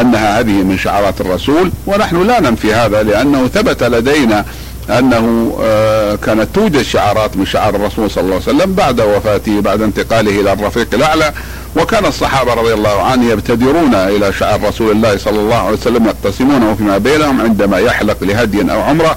أنها 0.00 0.40
هذه 0.40 0.62
من 0.62 0.78
شعارات 0.78 1.20
الرسول. 1.20 1.70
ونحن 1.86 2.26
لا 2.26 2.40
ننفي 2.40 2.74
هذا 2.74 3.02
لأنه 3.02 3.48
ثبت 3.48 3.82
لدينا 3.82 4.44
أنه 4.90 5.56
آه، 5.62 6.14
كانت 6.14 6.48
توجد 6.54 6.82
شعارات 6.82 7.36
من 7.36 7.46
شعار 7.46 7.76
الرسول 7.76 8.10
صلى 8.10 8.24
الله 8.24 8.34
عليه 8.34 8.56
وسلم 8.56 8.74
بعد 8.74 9.00
وفاته 9.00 9.60
بعد 9.60 9.82
انتقاله 9.82 10.40
إلى 10.40 10.52
الرفيق 10.52 10.88
الأعلى. 10.94 11.32
وكان 11.76 12.06
الصحابة 12.06 12.54
رضي 12.54 12.74
الله 12.74 13.02
عنهم 13.02 13.30
يبتدرون 13.30 13.94
إلى 13.94 14.32
شعار 14.32 14.68
رسول 14.68 14.90
الله 14.90 15.16
صلى 15.16 15.40
الله 15.40 15.56
عليه 15.56 15.76
وسلم 15.76 16.06
يقتسمونه 16.06 16.74
فيما 16.74 16.98
بينهم 16.98 17.40
عندما 17.40 17.78
يحلق 17.78 18.16
لهدي 18.24 18.72
أو 18.72 18.80
عمرة. 18.80 19.16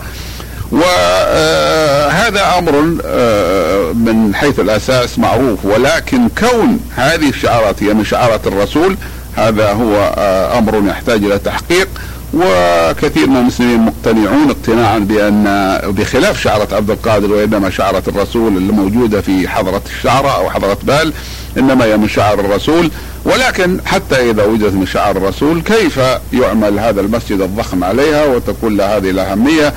وهذا 0.72 2.42
آه، 2.42 2.60
أمر 2.60 2.98
آه، 3.06 3.92
من 3.92 4.36
حيث 4.36 4.60
الأساس 4.60 5.20
معروف. 5.20 5.66
ولكن 5.66 6.30
كون 6.40 6.80
هذه 6.96 7.30
الشعارات 7.30 7.84
هي 7.84 7.94
من 7.94 8.06
شعارات 8.06 8.48
الرسول 8.48 8.98
هذا 9.36 9.72
هو 9.72 10.14
أمر 10.58 10.84
يحتاج 10.88 11.24
إلى 11.24 11.40
تحقيق. 11.40 11.88
وكثير 12.34 13.28
من 13.30 13.38
المسلمين 13.38 13.80
مقتنعون 13.80 14.50
اقتناعا 14.50 15.00
بان 15.00 15.44
بخلاف 15.84 16.42
شعرة 16.42 16.68
عبد 16.72 16.92
القادر 16.92 17.32
وإنما 17.32 17.70
شعرة 17.70 18.04
الرسول 18.08 18.58
اللي 18.58 18.74
موجوده 18.74 19.22
في 19.22 19.48
حضرة 19.48 19.82
الشعرة 19.98 20.30
أو 20.38 20.50
حضرة 20.50 20.78
بال 20.84 21.14
إنما 21.58 21.86
هي 21.86 21.98
من 21.98 22.08
شعر 22.08 22.40
الرسول. 22.40 22.92
ولكن 23.26 23.80
حتى 23.86 24.32
إذا 24.32 24.44
وجدت 24.44 24.74
من 24.74 24.86
شعر 24.86 25.18
الرسول 25.18 25.62
كيف 25.62 26.00
يعمل 26.34 26.80
هذا 26.80 27.02
المسجد 27.02 27.42
الضخم 27.42 27.84
عليها 27.84 28.26
وتكون 28.26 28.78
له 28.78 28.98
هذه 28.98 29.10
الأهمية؟ 29.10 29.74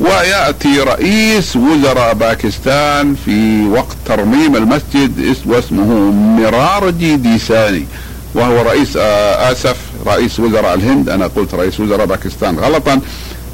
ويأتي 0.00 0.80
رئيس 0.80 1.56
وزراء 1.56 2.14
باكستان 2.14 3.14
في 3.24 3.66
وقت 3.68 3.96
ترميم 4.06 4.56
المسجد 4.56 5.36
واسمه 5.46 6.10
ميرارجي 6.12 7.16
ديساني 7.16 7.86
وهو 8.34 8.62
رئيس 8.62 8.96
آه، 8.96 9.52
آسف 9.52 9.76
رئيس 10.06 10.40
وزراء 10.40 10.74
الهند. 10.74 11.08
أنا 11.08 11.26
قلت 11.26 11.54
رئيس 11.54 11.80
وزراء 11.80 12.06
باكستان. 12.06 12.58
غلطا. 12.58 13.00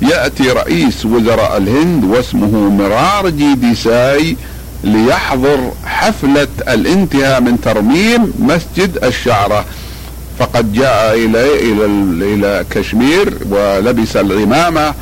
يأتي 0.03 0.51
رئيس 0.51 1.07
وزراء 1.07 1.57
الهند 1.57 2.05
واسمه 2.05 2.71
مرارجي 2.71 3.55
ديساي 3.55 4.37
ليحضر 4.85 5.73
حفلة 5.85 6.49
الانتهاء 6.69 7.41
من 7.41 7.61
ترميم 7.61 8.33
مسجد 8.39 9.05
الشعرة. 9.05 9.65
فقد 10.39 10.73
جاء 10.73 11.15
إلى 11.15 11.73
إلى 11.73 11.85
إلى 12.35 12.65
كشمير 12.71 13.39
ولبس 13.51 14.17
العمامة 14.17 14.95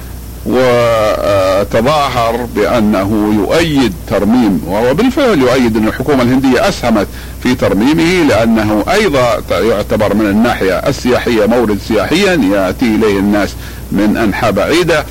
وتظاهر 0.47 2.47
بأنه 2.57 3.33
يؤيد 3.37 3.93
ترميم 4.09 4.63
وهو 4.67 4.95
بالفعل 4.95 5.39
يؤيد 5.39 5.77
أن 5.77 5.89
الحكومة 5.89 6.23
الهندية 6.23 6.69
أسهمت 6.69 7.07
في 7.43 7.55
ترميمه 7.55 8.29
لأنه 8.29 8.85
أيضا 8.93 9.43
يعتبر 9.51 10.15
من 10.15 10.27
الناحية 10.27 10.73
السياحية 10.73 11.47
مورد 11.47 11.79
سياحيا 11.89 12.35
يأتي 12.53 12.85
إليه 12.85 13.19
الناس 13.19 13.51
من 13.93 14.17
أنحاء 14.17 14.51
بعيدة. 14.51 15.05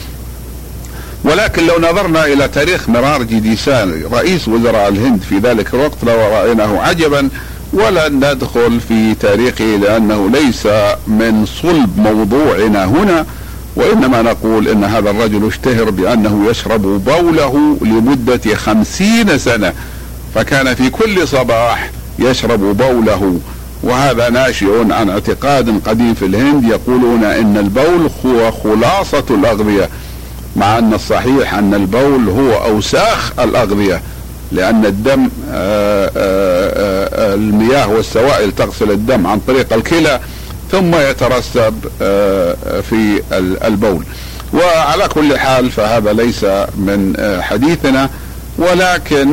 ولكن 1.24 1.68
لو 1.68 1.80
نظرنا 1.80 2.26
إلى 2.26 2.48
تاريخ 2.48 2.90
مرار 2.90 3.24
جديسان 3.24 4.04
رئيس 4.12 4.48
وزراء 4.48 4.90
الهند 4.90 5.22
في 5.30 5.38
ذلك 5.38 5.74
الوقت 5.74 5.98
لو 6.04 6.80
عجبا. 6.80 7.30
ولن 7.74 8.16
ندخل 8.16 8.80
في 8.88 9.14
تاريخه 9.14 9.66
لأنه 9.66 10.30
ليس 10.30 10.68
من 11.08 11.46
صلب 11.62 12.00
موضوعنا 12.00 12.86
هنا. 12.86 13.26
وإنما 13.76 14.22
نقول 14.22 14.68
إن 14.68 14.84
هذا 14.84 15.10
الرجل 15.10 15.48
اشتهر 15.48 15.90
بأنه 15.90 16.50
يشرب 16.50 16.82
بوله 16.82 17.78
لمدة 17.82 18.56
خمسين 18.56 19.38
سنة. 19.38 19.74
فكان 20.36 20.76
في 20.76 20.90
كل 20.90 21.28
صباح 21.28 21.92
يشرب 22.20 22.78
بوله. 22.78 23.40
وهذا 23.84 24.30
ناشئ 24.30 24.94
عن 24.94 25.10
اعتقاد 25.10 25.82
قديم 25.86 26.14
في 26.14 26.26
الهند 26.26 26.64
يقولون 26.64 27.24
إن 27.24 27.58
البول 27.58 28.10
هو 28.26 28.52
خلاصة 28.52 29.24
الأغذية 29.30 29.90
مع 30.56 30.78
أن 30.78 30.94
الصحيح 30.94 31.54
أن 31.54 31.74
البول 31.74 32.30
هو 32.30 32.54
أوساخ 32.54 33.32
الأغذية 33.40 34.02
لأن 34.52 34.86
الدم 34.86 35.30
آآ 35.52 36.12
آآ 36.18 37.34
المياه 37.36 37.90
والسوائل 37.90 38.52
تغسل 38.52 38.92
الدم 38.92 39.28
عن 39.28 39.40
طريق 39.48 39.74
الكلى 39.74 40.20
ثم 40.72 40.96
يترسب 40.96 41.74
في 42.90 43.22
البول. 43.66 44.06
وعلى 44.54 45.08
كل 45.08 45.38
حال 45.38 45.72
فهذا 45.72 46.14
ليس 46.14 46.44
من 46.78 47.16
حديثنا. 47.42 48.10
ولكن 48.58 49.28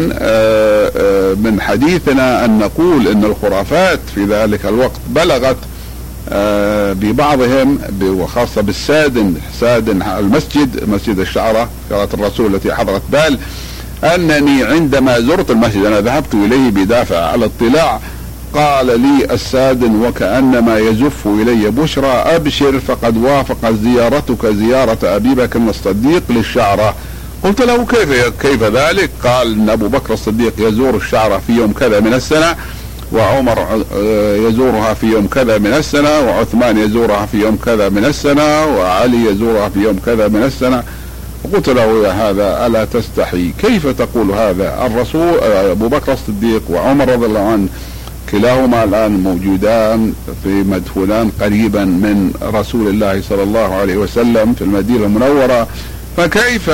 من 1.45 1.61
حديثنا 1.61 2.45
أن 2.45 2.59
نقول 2.59 3.09
إن 3.09 3.25
الخرافات 3.25 4.00
في 4.14 4.25
ذلك 4.25 4.66
الوقت 4.66 5.00
بلغت 5.09 5.57
ببعضهم 7.00 7.78
وخاصة 8.02 8.61
بالسادن 8.61 9.35
سادن 9.61 10.02
المسجد 10.02 10.88
مسجد 10.88 11.19
الشعرة 11.19 11.69
شعرة 11.90 12.09
الرسول 12.14 12.54
التي 12.54 12.75
حضرت 12.75 13.02
بال 13.12 13.38
أنني 14.04 14.64
عندما 14.64 15.21
زرت 15.21 15.50
المسجد 15.50 15.85
أنا 15.85 16.00
ذهبت 16.00 16.35
إليه 16.35 16.71
بدافع 16.71 17.19
على 17.19 17.45
اطلاع 17.45 18.00
قال 18.54 18.87
لي 19.00 19.35
السادن 19.35 20.02
وكأنما 20.04 20.78
يزف 20.78 21.26
إلي 21.26 21.71
بشرى 21.71 22.07
أبشر 22.07 22.81
فقد 22.81 23.16
وافقت 23.16 23.75
زيارتك 23.85 24.47
زيارة 24.47 24.99
أبي 25.02 25.35
بكر 25.35 25.59
الصديق 25.59 26.23
للشعرة. 26.31 26.95
قلت 27.45 27.63
له 27.63 27.85
كيف 27.85 28.33
كيف 28.43 28.63
ذلك؟ 28.63 29.11
قال 29.25 29.53
إن 29.53 29.71
أبو 29.71 29.89
بكر 29.89 30.15
الصديق 30.15 30.53
يزور 30.59 30.97
الشعره 30.97 31.43
في 31.47 31.53
يوم 31.53 31.73
كذا 31.73 32.01
من 32.01 32.15
السنة 32.15 32.57
وعمر 33.13 33.85
يزورها 34.49 34.95
في 34.95 35.07
يوم 35.07 35.27
كذا 35.27 35.59
من 35.59 35.73
السنة 35.75 36.21
وعثمان 36.21 36.79
يزورها 36.79 37.27
في 37.27 37.37
يوم 37.41 37.57
كذا 37.57 37.89
من 37.89 38.05
السنة 38.05 38.67
وعلي 38.67 39.25
يزورها 39.25 39.69
في 39.69 39.81
يوم 39.81 39.99
كذا 40.07 40.29
من 40.29 40.43
السنة. 40.43 40.83
قلت 41.55 41.69
له 41.69 42.07
يا 42.07 42.13
هذا 42.13 42.67
ألا 42.67 42.85
تستحي؟ 42.85 43.53
كيف 43.59 43.87
تقول 43.87 44.31
هذا؟ 44.31 44.87
الرسول 44.87 45.39
أبو 45.43 45.89
بكر 45.89 46.13
الصديق 46.13 46.63
وعمر 46.71 47.09
رضي 47.09 47.27
الله 47.27 47.49
عنه 47.49 47.69
كلاهما 48.33 48.85
الآن 48.85 49.13
موجودان 49.13 50.13
في 50.45 50.49
مدفونان 50.49 51.31
قريبا 51.41 51.85
من 51.85 52.33
رسول 52.43 52.89
الله 52.89 53.23
صلى 53.29 53.43
الله 53.43 53.75
عليه 53.75 53.97
وسلم 53.97 54.55
في 54.55 54.63
المدينة 54.63 55.07
المنورة. 55.07 55.69
فكيف 56.16 56.68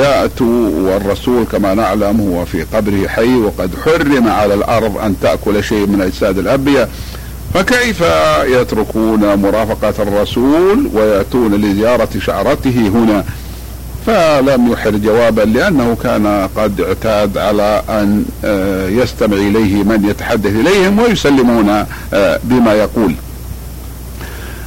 يأتوا 0.00 0.70
والرسول 0.70 1.44
كما 1.44 1.74
نعلم 1.74 2.20
هو 2.20 2.44
في 2.44 2.62
قبره 2.62 3.08
حي 3.08 3.34
وقد 3.34 3.70
حرم 3.84 4.28
على 4.28 4.54
الأرض 4.54 4.98
أن 4.98 5.14
تأكل 5.22 5.64
شيء 5.64 5.86
من 5.86 6.00
أجساد 6.00 6.38
الأنبياء؟ 6.38 6.90
فكيف 7.54 8.04
يتركون 8.44 9.34
مرافقة 9.34 10.02
الرسول 10.02 10.90
ويأتون 10.94 11.54
لزيارة 11.54 12.08
شعرته 12.26 12.90
هنا؟ 12.94 13.24
فلم 14.06 14.72
يحر 14.72 14.90
جوابا 14.90 15.42
لأنه 15.42 15.96
كان 16.02 16.48
قد 16.56 16.80
اعتاد 16.80 17.38
على 17.38 17.82
أن 17.88 18.24
آه، 18.44 18.88
يستمع 18.88 19.36
إليه 19.36 19.82
من 19.82 20.04
يتحدث 20.10 20.46
إليهم 20.54 20.98
ويسلمون 20.98 21.84
آه، 22.14 22.40
بما 22.44 22.74
يقول. 22.74 23.14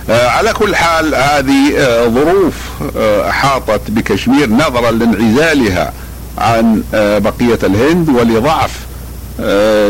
على 0.10 0.54
كل 0.54 0.76
حال 0.76 1.16
هذه 1.16 1.78
آه، 1.78 2.08
ظروف 2.08 2.54
آه، 2.98 3.30
أحاطت 3.30 3.82
بكشمير 3.92 4.50
نظرا 4.50 4.92
لانعزالها 4.92 5.94
عن 6.38 6.84
بقية 6.94 7.60
الهند 7.64 8.10
ولضعف 8.10 8.72
آه، 8.72 8.89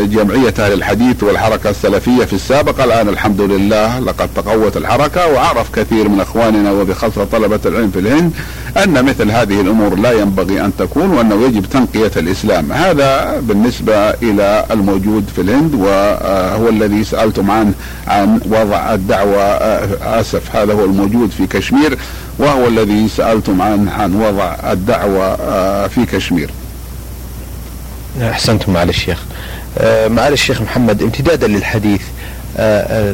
جمعية 0.06 0.54
أهل 0.58 0.72
الحديث 0.72 1.22
والحركة 1.22 1.70
السلفية 1.70 2.24
في 2.24 2.32
السابق. 2.32 2.82
الآن 2.82 3.08
الحمد 3.08 3.40
لله 3.40 3.98
لقد 3.98 4.28
تقوت 4.36 4.76
الحركة 4.76 5.32
وعرف 5.32 5.70
كثير 5.74 6.08
من 6.08 6.20
أخواننا 6.20 6.72
وبخاصة 6.72 7.24
طلبة 7.24 7.60
العلم 7.66 7.90
في 7.90 7.98
الهند 7.98 8.32
أن 8.84 9.04
مثل 9.04 9.30
هذه 9.30 9.60
الأمور 9.60 9.94
لا 9.94 10.12
ينبغي 10.12 10.64
أن 10.64 10.72
تكون 10.78 11.10
وأنه 11.10 11.42
يجب 11.44 11.64
تنقية 11.66 12.10
الإسلام. 12.16 12.72
هذا 12.72 13.40
بالنسبة 13.40 14.10
إلى 14.10 14.64
الموجود 14.70 15.24
في 15.36 15.40
الهند 15.40 15.74
وهو 15.74 16.68
الذي 16.68 17.04
سألتم 17.04 17.50
عنه 17.50 17.72
عن 18.08 18.40
وضع 18.46 18.94
الدعوة 18.94 19.42
آه، 19.42 20.20
آسف 20.20 20.56
هذا 20.56 20.72
هو 20.72 20.84
الموجود 20.84 21.30
في 21.30 21.46
كشمير 21.46 21.98
وهو 22.38 22.68
الذي 22.68 23.08
سألتم 23.08 23.62
عنه 23.62 23.92
عن 23.92 24.14
وضع 24.14 24.56
الدعوة 24.72 25.24
آه، 25.24 25.86
في 25.86 26.06
كشمير. 26.06 26.50
أحسنتم 28.22 28.72
معالي 28.72 28.90
الشيخ. 28.90 29.18
آه، 29.78 30.08
معالي 30.08 30.34
الشيخ 30.34 30.62
محمد 30.62 31.02
امتدادا 31.02 31.46
للحديث 31.46 32.02
آه، 32.56 33.12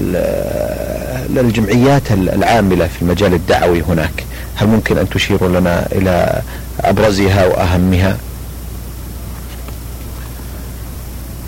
للجمعيات 1.31 2.13
العاملة 2.13 2.87
في 2.87 3.03
المجال 3.03 3.35
الدعوي 3.35 3.83
هناك. 3.83 4.25
هل 4.57 4.67
ممكن 4.69 4.99
أن 4.99 5.09
تشيروا 5.09 5.61
لنا 5.61 5.87
إلى 5.93 6.43
أبرزها 6.81 7.47
وأهمها؟ 7.47 8.17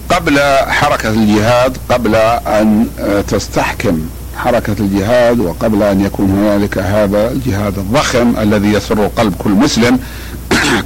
قبل 0.08 0.38
حركة 0.68 1.08
الجهاد 1.10 1.76
قبل 1.88 2.14
أن 2.46 2.86
تستحكم 3.28 4.00
حركة 4.36 4.76
الجهاد 4.80 5.40
وقبل 5.40 5.82
أن 5.82 6.00
يكون 6.04 6.30
هنالك 6.30 6.78
هذا 6.78 7.32
الجهاد 7.32 7.78
الضخم 7.78 8.34
الذي 8.38 8.72
يسر 8.72 9.06
قلب 9.06 9.34
كل 9.38 9.50
مسلم 9.50 9.98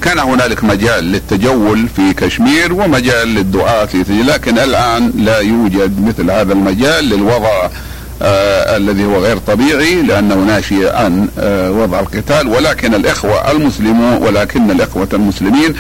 كان 0.03 0.19
هنالك 0.19 0.65
مجال 0.65 1.05
للتجول 1.05 1.89
في 1.97 2.13
كشمير 2.15 2.73
ومجال 2.73 3.29
للدعاة 3.29 3.89
لكن 4.27 4.59
الآن 4.59 5.13
لا 5.17 5.39
يوجد 5.39 6.01
مثل 6.07 6.31
هذا 6.31 6.53
المجال 6.53 7.05
للوضع 7.05 7.69
آه 8.23 8.77
الذي 8.77 9.05
هو 9.05 9.19
غير 9.25 9.39
طبيعي 9.39 10.03
لأنه 10.03 10.35
ناشئ 10.35 10.97
عن 10.97 11.29
آه 11.39 11.71
وضع 11.71 12.01
القتال. 12.01 12.49
ولكن 12.49 12.95
الإخوة 12.95 13.51
المسلمون 13.51 14.23
ولكن 14.23 14.71
الإخوة 14.71 15.09
المسلمين 15.13 15.75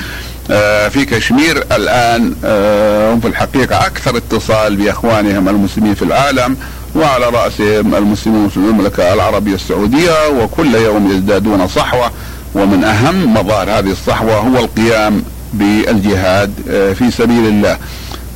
آه 0.50 0.88
في 0.88 1.04
كشمير 1.04 1.64
الآن 1.72 2.34
آه 2.44 3.12
هم 3.14 3.20
في 3.20 3.28
الحقيقة 3.28 3.86
أكثر 3.86 4.16
اتصال 4.16 4.76
بإخوانهم 4.76 5.48
المسلمين 5.48 5.94
في 5.94 6.02
العالم 6.02 6.56
وعلى 6.96 7.26
رأسهم 7.26 7.94
المسلمون 7.94 8.48
في 8.48 8.56
المملكة 8.56 9.12
العربية 9.14 9.54
السعودية 9.54 10.28
وكل 10.28 10.74
يوم 10.74 11.10
يزدادون 11.10 11.68
صحوة. 11.68 12.10
ومن 12.54 12.84
أهم 12.84 13.34
مظاهر 13.34 13.70
هذه 13.78 13.90
الصحوة 13.90 14.34
هو 14.38 14.58
القيام 14.58 15.22
بالجهاد 15.54 16.52
آه، 16.70 16.92
في 16.92 17.10
سبيل 17.10 17.46
الله. 17.46 17.78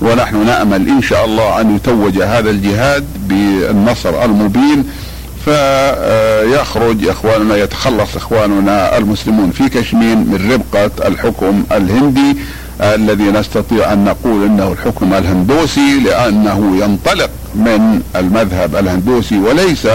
ونحن 0.01 0.47
نأمل 0.47 0.89
إن 0.89 1.03
شاء 1.03 1.25
الله 1.25 1.61
أن 1.61 1.77
يتوج 1.77 2.19
هذا 2.19 2.51
الجهاد 2.51 3.05
بالنصر 3.29 4.25
المبين 4.25 4.85
فيخرج 5.45 7.09
إخواننا 7.09 7.57
يتخلص 7.57 8.17
إخواننا 8.17 8.99
المسلمون 8.99 9.51
في 9.51 9.69
كشمير 9.69 10.17
من 10.17 10.51
ربقة 10.53 11.09
الحكم 11.09 11.65
الهندي 11.73 12.37
الذي 12.81 13.25
نستطيع 13.25 13.93
أن 13.93 14.05
نقول 14.05 14.45
إنه 14.45 14.73
الحكم 14.73 15.15
الهندوسي 15.15 16.01
لأنه 16.01 16.77
ينطلق 16.85 17.31
من 17.55 18.03
المذهب 18.17 18.77
الهندوسي 18.77 19.39
وليس 19.39 19.87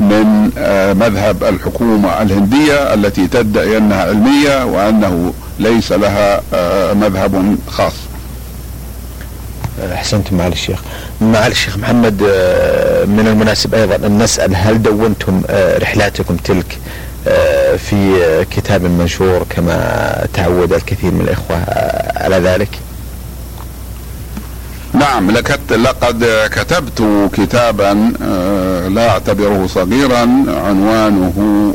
من 0.00 0.50
آه، 0.58 0.92
مذهب 0.92 1.44
الحكومة 1.44 2.22
الهندية 2.22 2.94
التي 2.94 3.26
تدعي 3.26 3.76
أنها 3.76 4.02
علمية 4.02 4.64
وأنه 4.64 5.32
ليس 5.58 5.92
لها 5.92 6.42
آه، 6.54 6.92
مذهب 6.92 7.56
خاص 7.68 7.92
أحسنتم 9.92 10.36
معالي 10.36 10.52
الشيخ 10.52 10.80
معالي 11.20 11.52
الشيخ 11.52 11.78
محمد 11.78 12.22
آه، 12.30 13.04
من 13.04 13.26
المناسب 13.28 13.74
أيضا 13.74 14.06
أن 14.06 14.18
نسأل 14.18 14.56
هل 14.56 14.82
دونتم 14.82 15.42
رحلاتكم 15.78 16.36
تلك 16.36 16.78
في 17.78 18.44
كتاب 18.50 18.82
منشور 18.82 19.46
كما 19.50 20.26
تعود 20.34 20.72
الكثير 20.72 21.10
من 21.10 21.20
الإخوة 21.20 21.56
على 22.16 22.36
ذلك؟ 22.36 22.68
نعم 24.94 25.30
لقد 25.30 25.72
لقد 25.72 26.24
كتبت 26.50 27.02
كتابا 27.32 28.12
آه، 28.22 28.88
لا 28.88 29.10
أعتبره 29.10 29.66
صغيرا 29.66 30.20
عنوانه 30.66 31.74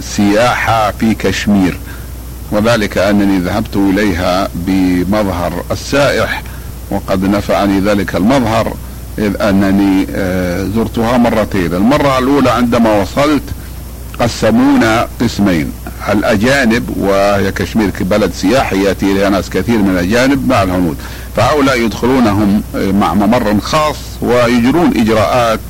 سياحة 0.00 0.90
في 0.90 1.14
كشمير. 1.14 1.78
وذلك 2.50 2.98
أنني 2.98 3.38
ذهبت 3.38 3.76
إليها 3.76 4.48
بمظهر 4.54 5.64
السائح 5.70 6.42
وقد 6.90 7.24
نفعني 7.24 7.80
ذلك 7.80 8.16
المظهر 8.16 8.74
إذ 9.18 9.42
أنني 9.42 10.06
آه، 10.14 10.64
زرتها 10.76 11.16
مرتين. 11.16 11.74
المرة 11.74 12.18
الأولى 12.18 12.50
عندما 12.50 13.00
وصلت 13.00 13.42
قسمونا 14.20 15.08
قسمين 15.20 15.72
الأجانب 16.08 16.90
وهي 16.96 17.52
كشمير 17.52 17.90
بلد 18.00 18.32
سياحي 18.32 18.84
يأتي 18.84 19.12
إليها 19.12 19.28
ناس 19.28 19.50
كثير 19.50 19.78
من 19.78 19.90
الأجانب 19.90 20.48
مع 20.48 20.62
الهنود. 20.62 20.96
فهؤلاء 21.36 21.80
يدخلونهم 21.80 22.62
مع 22.74 23.14
ممر 23.14 23.60
خاص 23.60 23.96
ويجرون 24.22 24.92
إجراءات 24.96 25.60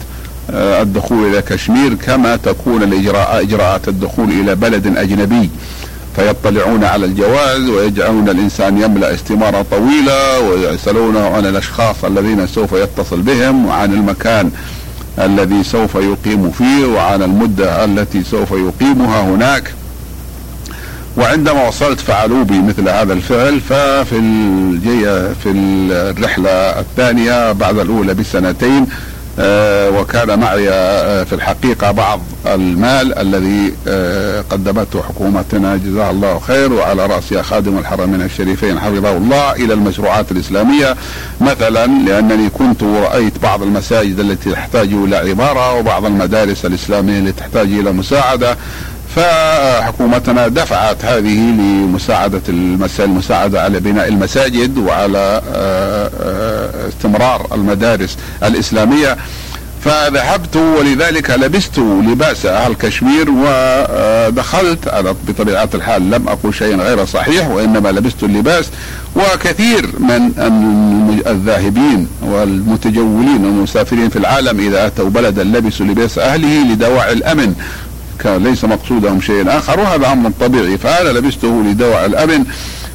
آه، 0.50 0.82
الدخول 0.82 1.26
إلى 1.26 1.42
كشمير 1.42 1.94
كما 1.94 2.36
تكون 2.36 2.82
الاجراء 2.82 3.42
إجراءات 3.42 3.88
الدخول 3.88 4.30
إلى 4.30 4.54
بلد 4.54 4.96
أجنبي. 4.96 5.50
فيطلعون 6.16 6.84
على 6.84 7.06
الجواز 7.06 7.68
ويجعلون 7.68 8.28
الإنسان 8.28 8.82
يملأ 8.82 9.14
استمارة 9.14 9.66
طويلة 9.70 10.40
ويسألونه 10.40 11.26
عن 11.26 11.46
الأشخاص 11.46 12.04
الذين 12.04 12.46
سوف 12.46 12.72
يتصل 12.72 13.20
بهم 13.20 13.66
وعن 13.66 13.92
المكان 13.92 14.50
الذي 15.18 15.64
سوف 15.64 15.94
يقيم 15.94 16.50
فيه 16.50 16.86
وعن 16.86 17.22
المدة 17.22 17.84
التي 17.84 18.24
سوف 18.24 18.50
يقيمها 18.50 19.20
هناك. 19.20 19.72
وعندما 21.16 21.68
وصلت 21.68 22.00
فعلوا 22.00 22.44
بي 22.44 22.58
مثل 22.58 22.88
هذا 22.88 23.12
الفعل 23.12 23.60
ففي 23.60 24.16
الجي 24.16 25.04
في 25.34 25.50
الرحلة 25.50 26.50
الثانية 26.50 27.52
بعد 27.52 27.78
الأولى 27.78 28.14
بسنتين 28.14 28.86
آه، 29.38 29.90
وكان 29.90 30.38
معي 30.38 30.68
آه، 30.70 31.24
في 31.24 31.32
الحقيقة 31.32 31.90
بعض 31.90 32.20
المال 32.46 33.18
الذي 33.18 33.74
آه، 33.88 34.44
قدمته 34.50 35.02
حكومتنا 35.02 35.76
جزاها 35.76 36.10
الله 36.10 36.38
خير 36.38 36.72
وعلى 36.72 37.06
رأسها 37.06 37.42
خادم 37.42 37.78
الحرمين 37.78 38.22
الشريفين 38.22 38.80
حفظه 38.80 39.16
الله 39.16 39.52
إلى 39.52 39.74
المشروعات 39.74 40.32
الإسلامية. 40.32 40.96
مثلا 41.40 41.86
لأنني 41.86 42.48
كنت 42.48 42.82
رأيت 42.82 43.38
بعض 43.38 43.62
المساجد 43.62 44.20
التي 44.20 44.50
تحتاج 44.50 44.88
إلى 44.92 45.16
عبارة 45.16 45.74
وبعض 45.74 46.04
المدارس 46.04 46.64
الإسلامية 46.64 47.18
التي 47.18 47.32
تحتاج 47.32 47.66
إلى 47.66 47.92
مساعدة. 47.92 48.56
فحكومتنا 49.16 50.48
دفعت 50.48 51.04
هذه 51.04 51.38
لمساعدة 51.38 52.42
المساعدة 52.98 53.62
على 53.62 53.80
بناء 53.80 54.08
المساجد 54.08 54.78
وعلى 54.78 55.42
آه، 55.54 56.10
آه، 56.22 56.88
استمرار 56.88 57.46
المدارس 57.52 58.16
الإسلامية. 58.42 59.16
فذهبت 59.84 60.56
ولذلك 60.56 61.30
لبست 61.30 61.78
لباس 61.78 62.46
أهل 62.46 62.74
كشمير 62.74 63.30
ودخلت 63.30 64.88
على 64.88 65.14
بطبيعة 65.28 65.68
الحال 65.74 66.10
لم 66.10 66.28
أقل 66.28 66.54
شيئا 66.54 66.76
غير 66.76 67.04
صحيح 67.04 67.48
وإنما 67.48 67.88
لبست 67.88 68.22
اللباس. 68.22 68.66
وكثير 69.16 69.86
من 69.98 70.32
الذاهبين 71.26 72.08
والمتجولين 72.22 73.44
والمسافرين 73.44 74.08
في 74.08 74.18
العالم 74.18 74.60
إذا 74.60 74.86
أتوا 74.86 75.10
بلدا 75.10 75.44
لبسوا 75.44 75.86
لباس 75.86 76.18
أهله 76.18 76.72
لدواعي 76.72 77.12
الأمن. 77.12 77.54
ليس 78.24 78.64
مقصودهم 78.64 79.20
شيء 79.20 79.44
آخر 79.48 79.80
وهذا 79.80 80.12
أمر 80.12 80.30
طبيعي. 80.40 80.78
فانا 80.78 81.08
لبسته 81.08 81.62
لدواء 81.62 82.06
الأمن 82.06 82.44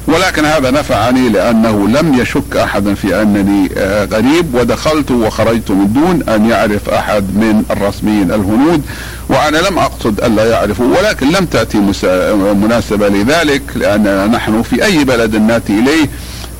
ولكن 0.06 0.44
هذا 0.44 0.70
نفعني 0.70 1.28
لأنه 1.28 1.88
لم 1.88 2.14
يشك 2.14 2.56
أحد 2.56 2.94
في 2.94 3.22
أنني 3.22 3.70
آه، 3.76 4.04
غريب 4.04 4.54
ودخلت 4.54 5.10
وخرجت 5.10 5.70
من 5.70 5.92
دون 5.92 6.34
أن 6.34 6.50
يعرف 6.50 6.88
أحد 6.88 7.22
من 7.22 7.64
الرسميين 7.70 8.32
الهنود 8.32 8.82
وأنا 9.28 9.56
لم 9.56 9.78
أقصد 9.78 10.20
الا 10.20 10.50
يعرفوا 10.50 10.86
ولكن 10.98 11.28
لم 11.28 11.44
تأتي 11.44 11.78
مناسبة 12.54 13.08
لذلك 13.08 13.62
لأننا 13.74 14.26
نحن 14.26 14.62
في 14.62 14.84
أي 14.84 15.04
بلد 15.04 15.36
نأتي 15.36 15.78
إليه. 15.78 16.08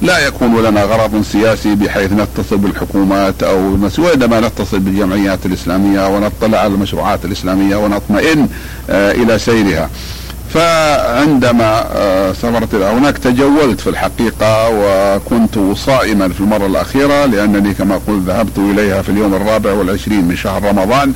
لا 0.02 0.26
يكون 0.26 0.62
لنا 0.62 0.84
غرض 0.84 1.22
سياسي 1.22 1.74
بحيث 1.74 2.12
نتصل 2.12 2.56
بالحكومات 2.58 3.42
أو 3.42 3.78
وإنما 3.98 4.40
نتصل 4.40 4.78
بالجمعيات 4.78 5.46
الإسلامية 5.46 6.08
ونطلع 6.08 6.58
على 6.58 6.74
المشروعات 6.74 7.24
الإسلامية 7.24 7.76
ونطمئن 7.76 8.48
آه 8.90 9.12
إلى 9.12 9.38
سيرها. 9.38 9.90
فعندما 10.54 11.84
آه 11.94 12.32
سافرت 12.32 12.74
إلى 12.74 12.84
هناك 12.84 13.18
تجولت 13.18 13.80
في 13.80 13.90
الحقيقة 13.90 14.68
وكنت 14.72 15.58
صائما 15.76 16.28
في 16.28 16.40
المرة 16.40 16.66
الأخيرة 16.66 17.24
لأنني 17.26 17.74
كما 17.74 17.94
قلت 17.94 18.22
ذهبت 18.26 18.58
إليها 18.58 19.02
في 19.02 19.08
اليوم 19.08 19.34
الرابع 19.34 19.72
والعشرين 19.72 20.24
من 20.28 20.36
شهر 20.36 20.64
رمضان 20.64 21.12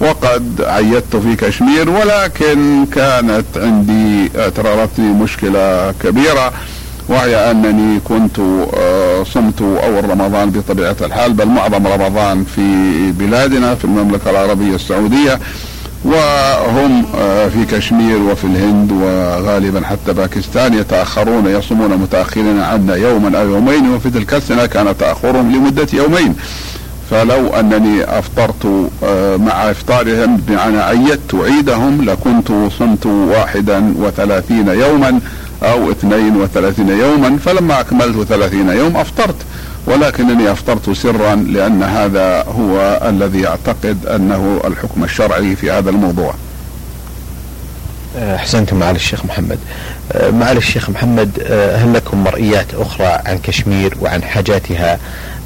وقد 0.00 0.62
عيدت 0.66 1.16
في 1.16 1.36
كشمير 1.36 1.90
ولكن 1.90 2.86
كانت 2.94 3.44
عندي 3.56 4.30
اعترضتني 4.38 5.12
مشكلة 5.12 5.92
كبيرة 6.02 6.52
وهي 7.08 7.50
أنني 7.50 8.00
كنت 8.00 8.38
آه، 8.74 9.24
صمت 9.24 9.62
أول 9.62 10.10
رمضان 10.10 10.50
بطبيعة 10.50 10.96
الحال 11.00 11.32
بل 11.32 11.46
معظم 11.48 11.86
رمضان 11.86 12.44
في 12.44 12.62
بلادنا 13.12 13.74
في 13.74 13.84
المملكة 13.84 14.30
العربية 14.30 14.74
السعودية 14.74 15.38
وهم 16.04 17.06
آه، 17.18 17.48
في 17.48 17.64
كشمير 17.64 18.18
وفي 18.18 18.44
الهند 18.44 18.92
وغالبا 18.92 19.86
حتى 19.86 20.12
باكستان 20.12 20.74
يتأخرون 20.74 21.46
يصومون 21.46 21.96
متأخرين 21.96 22.60
عنا 22.60 22.94
يوما 22.94 23.40
أو 23.40 23.48
يومين 23.48 23.90
وفي 23.90 24.10
تلك 24.10 24.34
السنة 24.34 24.66
كان 24.66 24.96
تأخرهم 24.96 25.52
لمدة 25.52 25.86
يومين. 25.92 26.34
فلو 27.10 27.48
أنني 27.48 28.18
أفطرت 28.18 28.90
آه، 29.04 29.36
مع 29.36 29.70
إفطارهم 29.70 30.36
بمعنى 30.36 30.78
عيدت 30.78 31.34
عيدهم 31.34 32.04
لكنت 32.04 32.48
صمت 32.78 33.06
واحدا 33.06 33.94
وثلاثين 33.98 34.68
يوما. 34.68 35.20
أو 35.62 35.90
32 35.90 36.88
يوما 36.88 37.38
فلما 37.38 37.80
أكملت 37.80 38.28
30 38.28 38.68
يوم 38.68 38.96
أفطرت 38.96 39.36
ولكنني 39.86 40.52
أفطرت 40.52 40.90
سرا 40.90 41.34
لأن 41.34 41.82
هذا 41.82 42.42
هو 42.42 43.00
الذي 43.08 43.46
أعتقد 43.46 44.06
أنه 44.06 44.60
الحكم 44.64 45.04
الشرعي 45.04 45.56
في 45.56 45.70
هذا 45.70 45.90
الموضوع 45.90 46.34
أحسنتم 48.16 48.76
معالي 48.76 48.96
الشيخ 48.96 49.24
محمد. 49.24 49.58
أه، 50.12 50.30
معالي 50.30 50.58
الشيخ 50.58 50.90
محمد 50.90 51.30
أه، 51.42 51.76
هل 51.76 51.94
لكم 51.94 52.24
مرئيات 52.24 52.66
أخرى 52.74 53.06
عن 53.06 53.38
كشمير 53.38 53.96
وعن 54.00 54.22
حاجاتها 54.22 54.98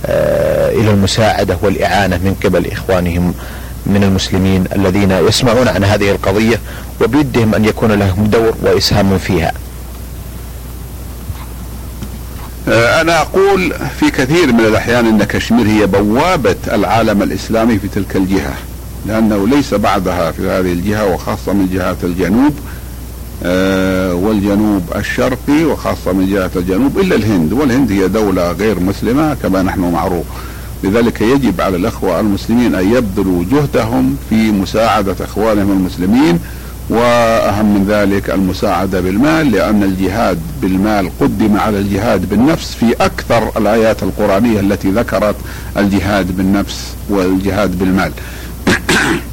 أه، 0.06 0.70
إلى 0.70 0.90
المساعدة 0.90 1.58
والإعانة 1.62 2.16
من 2.16 2.36
قبل 2.44 2.66
إخوانهم 2.66 3.34
من 3.86 4.02
المسلمين 4.02 4.64
الذين 4.76 5.10
يسمعون 5.10 5.68
عن 5.68 5.84
هذه 5.84 6.10
القضية 6.10 6.60
وبيدهم 7.00 7.54
أن 7.54 7.64
يكون 7.64 7.92
لهم 7.92 8.26
دور 8.26 8.54
وإسهام 8.62 9.18
فيها؟ 9.18 9.52
آه، 12.61 12.61
أنا 12.72 13.20
أقول 13.20 13.72
في 14.00 14.10
كثير 14.10 14.52
من 14.52 14.60
الأحيان 14.60 15.06
أن 15.06 15.24
كشمير 15.24 15.66
هي 15.66 15.86
بوابة 15.86 16.56
العالم 16.72 17.22
الإسلامي 17.22 17.78
في 17.78 17.88
تلك 17.88 18.16
الجهة 18.16 18.54
لأنه 19.06 19.48
ليس 19.48 19.74
بعدها 19.74 20.30
في 20.30 20.48
هذه 20.48 20.72
الجهة 20.72 21.06
وخاصة 21.06 21.52
من 21.52 21.68
جهات 21.72 21.96
الجنوب 22.04 22.54
آه، 23.44 24.14
والجنوب 24.14 24.82
الشرقي 24.96 25.64
وخاصة 25.64 26.12
من 26.12 26.30
جهة 26.30 26.50
الجنوب 26.56 26.98
إلا 26.98 27.16
الهند. 27.16 27.52
والهند 27.52 27.92
هي 27.92 28.08
دولة 28.08 28.52
غير 28.52 28.80
مسلمة 28.80 29.34
كما 29.34 29.62
نحن 29.62 29.80
معروف. 29.80 30.24
لذلك 30.84 31.20
يجب 31.20 31.60
على 31.60 31.76
الأخوة 31.76 32.20
المسلمين 32.20 32.74
أن 32.74 32.92
يبذلوا 32.92 33.44
جهدهم 33.52 34.16
في 34.30 34.50
مساعدة 34.50 35.16
إخوانهم 35.20 35.70
المسلمين 35.72 36.38
وأهم 36.88 37.74
من 37.74 37.86
ذلك 37.88 38.30
المساعدة 38.30 39.00
بالمال 39.00 39.50
لأن 39.50 39.82
الجهاد 39.82 40.38
بالمال 40.62 41.10
قدم 41.20 41.56
على 41.56 41.78
الجهاد 41.78 42.28
بالنفس 42.28 42.74
في 42.74 42.92
أكثر 43.00 43.52
الآيات 43.56 44.02
القرآنية 44.02 44.60
التي 44.60 44.90
ذكرت 44.90 45.36
الجهاد 45.76 46.36
بالنفس 46.36 46.94
والجهاد 47.08 47.78
بالمال. 47.78 48.12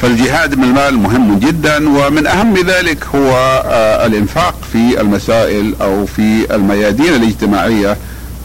فالجهاد 0.00 0.54
بالمال 0.54 0.98
مهم 0.98 1.38
جدا 1.38 1.88
ومن 1.88 2.26
أهم 2.26 2.54
ذلك 2.54 3.06
هو 3.14 3.30
آه، 3.66 4.06
الإنفاق 4.06 4.54
في 4.72 5.00
المسائل 5.00 5.74
أو 5.80 6.06
في 6.06 6.54
الميادين 6.54 7.14
الاجتماعية 7.14 7.96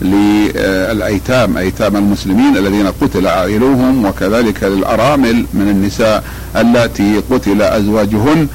للأيتام 0.04 1.58
أيتام 1.58 1.96
المسلمين 1.96 2.58
الذين 2.58 2.88
قتل 2.88 3.28
عائلوهم 3.28 4.06
وكذلك 4.06 4.64
للأرامل 4.64 5.46
من 5.54 5.70
النساء 5.70 6.24
اللاتي 6.56 7.22
قتل 7.32 7.62
أزواجهن 7.62 8.48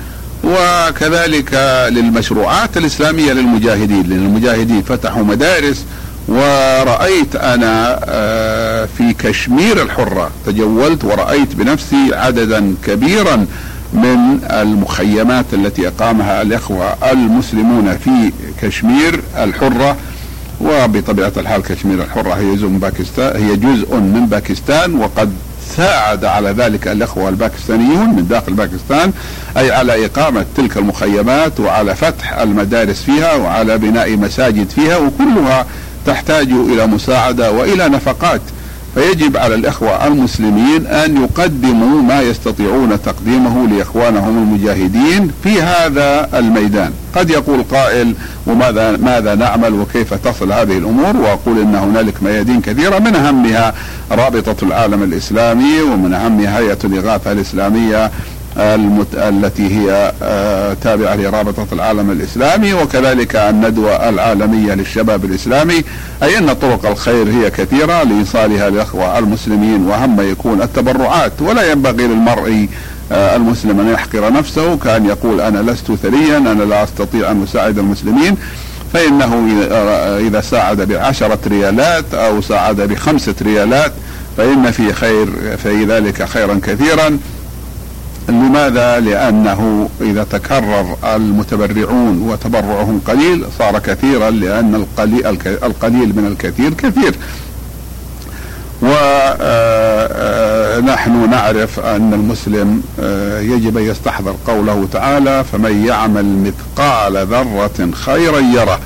وكذلك 0.45 1.55
للمشروعات 1.91 2.77
الإسلامية 2.77 3.33
للمجاهدين. 3.33 4.03
لأن 4.09 4.27
المجاهدين 4.27 4.83
فتحوا 4.83 5.23
مدارس 5.23 5.85
ورأيت 6.29 7.37
أنا 7.37 8.01
آه، 8.05 8.89
في 8.99 9.13
كشمير 9.13 9.83
الحرة 9.83 10.31
تجولت 10.47 11.05
ورأيت 11.05 11.55
بنفسي 11.55 12.11
عددا 12.13 12.75
كبيرا 12.87 13.47
من 13.93 14.41
المخيمات 14.51 15.45
التي 15.53 15.89
أقامها 15.89 16.43
الإخوة 16.43 17.11
المسلمون 17.13 17.97
في 17.97 18.33
كشمير 18.63 19.21
الحرة. 19.39 19.97
وبطبيعة 20.61 21.33
الحال 21.37 21.63
كشمير 21.63 22.03
الحرة 22.03 22.35
هي 22.35 22.55
جزء 22.57 22.67
من 22.67 22.79
باكستان 22.79 23.43
هي 23.43 23.57
جزء 23.57 23.95
من 23.97 24.27
باكستان 24.27 24.95
وقد 24.95 25.33
ساعد 25.77 26.25
على 26.25 26.51
ذلك 26.51 26.89
الأخوة 26.89 27.29
الباكستانيون 27.29 28.09
من 28.09 28.27
داخل 28.29 28.53
باكستان 28.53 29.13
أي 29.57 29.71
على 29.73 30.07
إقامة 30.07 30.45
تلك 30.57 30.77
المخيمات 30.77 31.61
وعلى 31.61 31.95
فتح 31.95 32.39
المدارس 32.39 33.03
فيها 33.03 33.35
وعلى 33.35 33.79
بناء 33.79 34.17
مساجد 34.17 34.71
فيها 34.71 34.97
وكلها 34.97 35.67
تحتاج 36.07 36.49
إلى 36.51 36.87
مساعدة 36.87 37.53
وإلى 37.53 37.89
نفقات 37.89 38.41
فيجب 38.95 39.37
على 39.37 39.55
الإخوة 39.55 40.07
المسلمين 40.07 40.87
أن 40.87 41.23
يقدموا 41.23 42.03
ما 42.03 42.21
يستطيعون 42.21 43.03
تقديمه 43.03 43.67
لإخوانهم 43.69 44.39
المجاهدين 44.39 45.31
في 45.43 45.63
هذا 45.63 46.39
الميدان. 46.39 46.93
قد 47.15 47.31
يقول 47.31 47.63
قائل 47.63 48.15
وماذا 48.47 48.97
ماذا 48.97 49.35
نعمل 49.35 49.75
وكيف 49.75 50.15
تصل 50.15 50.53
هذه 50.53 50.79
الأمور؟ 50.79 51.17
وأقول 51.17 51.59
أن 51.59 51.75
هنالك 51.75 52.23
ميادين 52.23 52.61
كثيرة 52.61 52.99
من 52.99 53.17
أهمها 53.17 53.75
رابطة 54.11 54.57
العالم 54.63 55.03
الإسلامي 55.03 55.81
ومن 55.81 56.15
أهمها 56.15 56.59
هيئة 56.59 56.79
الإغاثة 56.85 57.33
الإسلامية 57.33 58.11
المت... 58.59 59.07
التي 59.15 59.75
هي 59.75 60.13
آه 60.23 60.75
تابعة 60.75 61.15
لرابطة 61.15 61.67
العالم 61.73 62.11
الإسلامي 62.11 62.75
وكذلك 62.75 63.37
الندوة 63.37 64.09
العالمية 64.09 64.75
للشباب 64.75 65.25
الإسلامي. 65.25 65.85
أي 66.23 66.39
أن 66.39 66.53
طرق 66.53 66.87
الخير 66.87 67.29
هي 67.29 67.51
كثيرة 67.51 68.03
لإيصالها 68.03 68.71
للأخوة 68.71 69.19
المسلمين 69.19 69.87
وهم 69.87 70.21
يكون 70.21 70.63
التبرعات. 70.63 71.33
ولا 71.41 71.73
ينبغي 71.73 72.07
للمرء 72.07 72.69
آه، 73.13 73.37
المسلم 73.37 73.81
أن 73.81 73.89
يحقر 73.89 74.33
نفسه 74.33 74.77
كأن 74.77 75.07
يقول 75.07 75.41
أنا 75.41 75.71
لست 75.71 75.93
ثريا 75.93 76.37
أنا 76.37 76.63
لا 76.63 76.85
أستطيع 76.85 77.31
أن 77.31 77.43
أساعد 77.43 77.79
المسلمين. 77.79 78.37
فإنه 78.93 79.49
إذا 80.21 80.41
ساعد 80.41 80.81
بعشرة 80.81 81.39
ريالات 81.47 82.15
أو 82.15 82.41
ساعد 82.41 82.81
بخمسة 82.81 83.35
ريالات 83.43 83.93
فإن 84.37 84.71
في 84.71 84.93
خير 84.93 85.27
في 85.57 85.85
ذلك 85.85 86.25
خيرا 86.25 86.61
كثيرا. 86.63 87.19
لماذا؟ 88.33 89.01
لأنه 89.01 89.89
إذا 90.01 90.25
تكرر 90.25 90.97
المتبرعون 91.05 92.23
وتبرعهم 92.23 93.01
قليل 93.07 93.45
صار 93.59 93.79
كثيرا 93.79 94.31
لأن 94.31 94.75
القليل, 94.75 95.27
القليل 95.47 96.17
من 96.17 96.27
الكثير 96.27 96.75
كثير 96.75 97.15
ونحن 98.83 99.41
آه، 99.41 101.25
آه، 101.25 101.27
نعرف 101.31 101.81
أن 101.81 102.13
المسلم 102.13 102.83
آه، 103.01 103.41
يجب 103.41 103.77
أن 103.79 103.85
يستحضر 103.85 104.35
قوله 104.47 104.89
تعالى 104.93 105.45
فمن 105.53 105.87
يعمل 105.87 106.25
مثقال 106.25 107.27
ذرة 107.27 107.91
خيرا 107.93 108.39
يره 108.39 108.81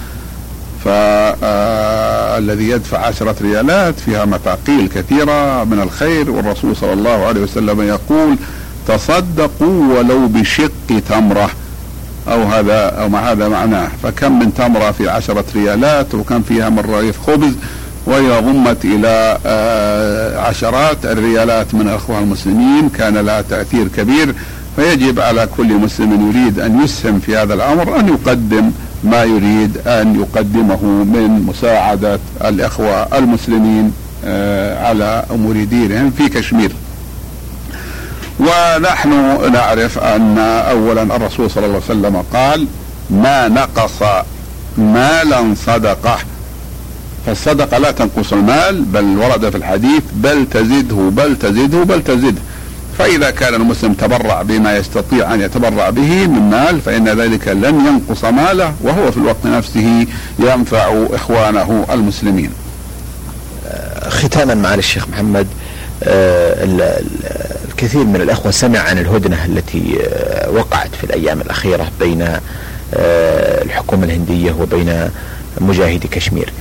فالذي 0.85 2.68
يدفع 2.68 2.98
عشرة 2.98 3.35
ريالات 3.42 4.00
فيها 4.00 4.24
مثاقيل 4.24 4.88
كثيرة 4.88 5.64
من 5.64 5.81
الخير 5.81 6.31
والرسول 6.31 6.76
صلى 6.76 6.92
الله 6.92 7.26
عليه 7.26 7.40
وسلم 7.40 7.83
يقول 7.83 8.37
تصدقوا 8.88 9.99
ولو 9.99 10.29
بشق 10.29 11.03
تمرة 11.09 11.51
أو 12.29 12.42
هذا 12.42 12.88
أو 12.88 13.09
ما 13.09 13.33
هذا 13.33 13.49
معناه. 13.49 13.88
فكم 14.03 14.38
من 14.38 14.55
تمرة 14.55 14.90
في 14.90 15.09
عشرة 15.09 15.45
ريالات 15.55 16.14
وكم 16.14 16.42
فيها 16.42 16.68
من 16.68 16.79
رغيف 16.79 17.21
خبز 17.27 17.53
وإذا 18.07 18.40
ضمت 18.40 18.85
إلى 18.85 19.38
آه، 19.47 20.40
عشرات 20.40 21.07
الريالات 21.07 21.75
من 21.75 21.81
الأخوة 21.81 22.18
المسلمين. 22.18 22.88
كان 22.88 23.18
لها 23.18 23.42
تأثير 23.42 23.88
كبير. 23.88 24.35
فيجب 24.77 25.21
على 25.21 25.49
كل 25.57 25.75
مسلم 25.75 26.29
يريد 26.29 26.61
أن 26.61 26.85
يسهم 26.85 27.21
في 27.21 27.37
هذا 27.37 27.55
الأمر 27.55 28.01
أن 28.01 28.09
يقدم 28.09 28.71
ما 29.05 29.25
يريد 29.25 29.79
أن 29.87 30.21
يقدمه 30.21 30.85
من 30.85 31.45
مساعدة 31.49 32.18
الإخوة 32.45 33.18
المسلمين 33.18 33.92
آه، 34.25 34.87
على 34.88 35.25
أمور 35.31 35.64
دينهم 35.64 36.11
في 36.11 36.29
كشمير. 36.29 36.73
ونحن 38.40 39.11
نعرف 39.53 39.99
أن 39.99 40.38
أولا 40.71 41.03
الرسول 41.03 41.51
صلى 41.51 41.66
الله 41.66 41.81
عليه 41.88 42.01
وسلم 42.01 42.25
قال 42.33 42.66
ما 43.11 43.49
نقص 43.49 44.03
مالا 44.79 45.55
صدقة. 45.66 46.18
فالصدقة 47.27 47.79
لا 47.79 47.90
تنقص 47.90 48.33
المال 48.33 48.83
بل 48.83 49.18
ورد 49.18 49.51
في 49.51 49.57
الحديث 49.57 50.03
بل 50.12 50.47
تزده 50.51 50.97
بل 50.97 51.37
تزده 51.37 51.83
بل 51.83 52.03
تزده. 52.05 52.40
فإذا 52.99 53.31
كان 53.31 53.55
المسلم 53.55 53.92
تبرع 53.92 54.42
بما 54.42 54.77
يستطيع 54.77 55.35
أن 55.35 55.40
يتبرع 55.40 55.90
به 55.90 56.27
من 56.27 56.51
مال 56.51 56.81
فإن 56.81 57.09
ذلك 57.09 57.49
لن 57.49 57.87
ينقص 57.87 58.25
ماله 58.25 58.75
وهو 58.81 59.11
في 59.11 59.16
الوقت 59.16 59.47
نفسه 59.47 60.07
ينفع 60.38 61.07
إخوانه 61.12 61.87
المسلمين. 61.92 62.51
ختاما 64.09 64.55
معالي 64.55 64.79
الشيخ 64.79 65.09
محمد 65.09 65.47
آه، 66.05 66.64
الكثير 67.83 68.05
من 68.05 68.21
الأخوة 68.21 68.51
سمع 68.51 68.79
عن 68.79 68.99
الهدنة 68.99 69.45
التي 69.45 69.99
آه، 70.03 70.51
وقعت 70.51 70.95
في 70.95 71.05
الأيام 71.05 71.40
الأخيرة 71.40 71.90
بين 72.01 72.23
آه، 72.23 73.62
الحكومة 73.62 74.05
الهندية 74.05 74.53
وبين 74.53 75.11
مجاهدي 75.61 76.09
كشمير 76.09 76.53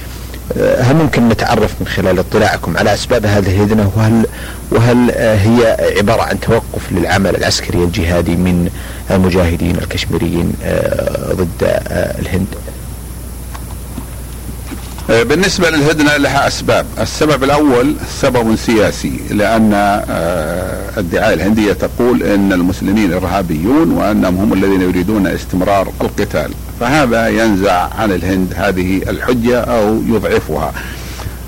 هل 0.80 0.96
ممكن 0.96 1.30
نتعرف 1.30 1.72
من 1.80 1.88
خلال 1.88 2.20
اطلاعكم 2.20 2.78
على 2.78 2.94
أسباب 2.94 3.26
هذه 3.26 3.48
الهدنة 3.48 3.92
وهل 3.96 4.26
وهل 4.72 5.12
هي 5.18 5.78
عبارة 5.98 6.22
عن 6.22 6.40
توقف 6.40 6.92
للعمل 6.92 7.36
العسكري 7.36 7.84
الجهادي 7.84 8.36
من 8.36 8.70
المجاهدين 9.12 9.76
الكشميريين 9.76 10.54
ضد 11.34 11.82
الهند؟ 12.20 12.48
آه، 15.10 15.24
بالنسبة 15.24 15.70
للهدنة 15.70 16.18
لها 16.18 16.48
أسباب. 16.48 16.86
السبب 17.00 17.44
الأول 17.44 17.96
سبب 18.22 18.56
سياسي 18.56 19.20
لأن 19.32 19.74
آه، 20.10 21.00
الدعاية 21.00 21.34
الهندية 21.34 21.74
تقول 21.74 22.24
أن 22.24 22.54
المسلمين 22.54 23.14
إرهابيون 23.14 23.92
وأنهم 23.92 24.38
هم 24.38 24.54
الذين 24.54 24.82
يريدون 24.82 25.28
استمرار 25.28 25.92
القتال. 26.02 26.52
فهذا 26.80 27.28
ينزع 27.28 27.88
عن 28.00 28.12
الهند 28.12 28.54
هذه 28.58 29.02
الحجة 29.08 29.60
أو 29.60 30.02
يضعفها. 30.08 30.72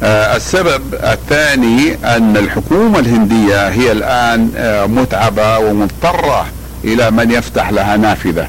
آه، 0.03 0.35
السبب 0.35 0.81
الثاني 0.93 1.97
أن 2.05 2.37
الحكومة 2.37 2.99
الهندية 2.99 3.67
هي 3.67 3.91
الآن 3.91 4.49
متعبة 4.89 5.57
ومضطرة 5.59 6.45
إلى 6.83 7.11
من 7.11 7.31
يفتح 7.31 7.69
لها 7.69 7.97
نافذة. 7.97 8.47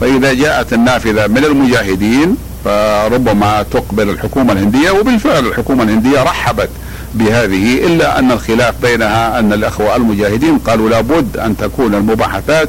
فإذا 0.00 0.34
جاءت 0.34 0.72
النافذة 0.72 1.26
من 1.26 1.44
المجاهدين 1.44 2.36
فربما 2.64 3.62
تقبل 3.70 4.10
الحكومة 4.10 4.52
الهندية 4.52 4.90
وبالفعل 4.90 5.46
الحكومة 5.46 5.82
الهندية 5.82 6.22
رحبت 6.22 6.68
بهذه 7.14 7.86
إلا 7.86 8.18
أن 8.18 8.32
الخلاف 8.32 8.74
بينها 8.82 9.38
أن 9.38 9.52
الأخوة 9.52 9.96
المجاهدين 9.96 10.58
قالوا 10.58 10.90
لابد 10.90 11.36
أن 11.36 11.56
تكون 11.56 11.94
المباحثات 11.94 12.68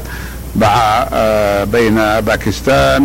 مع 0.56 1.06
آه، 1.12 1.64
بين 1.64 1.94
باكستان 2.20 3.04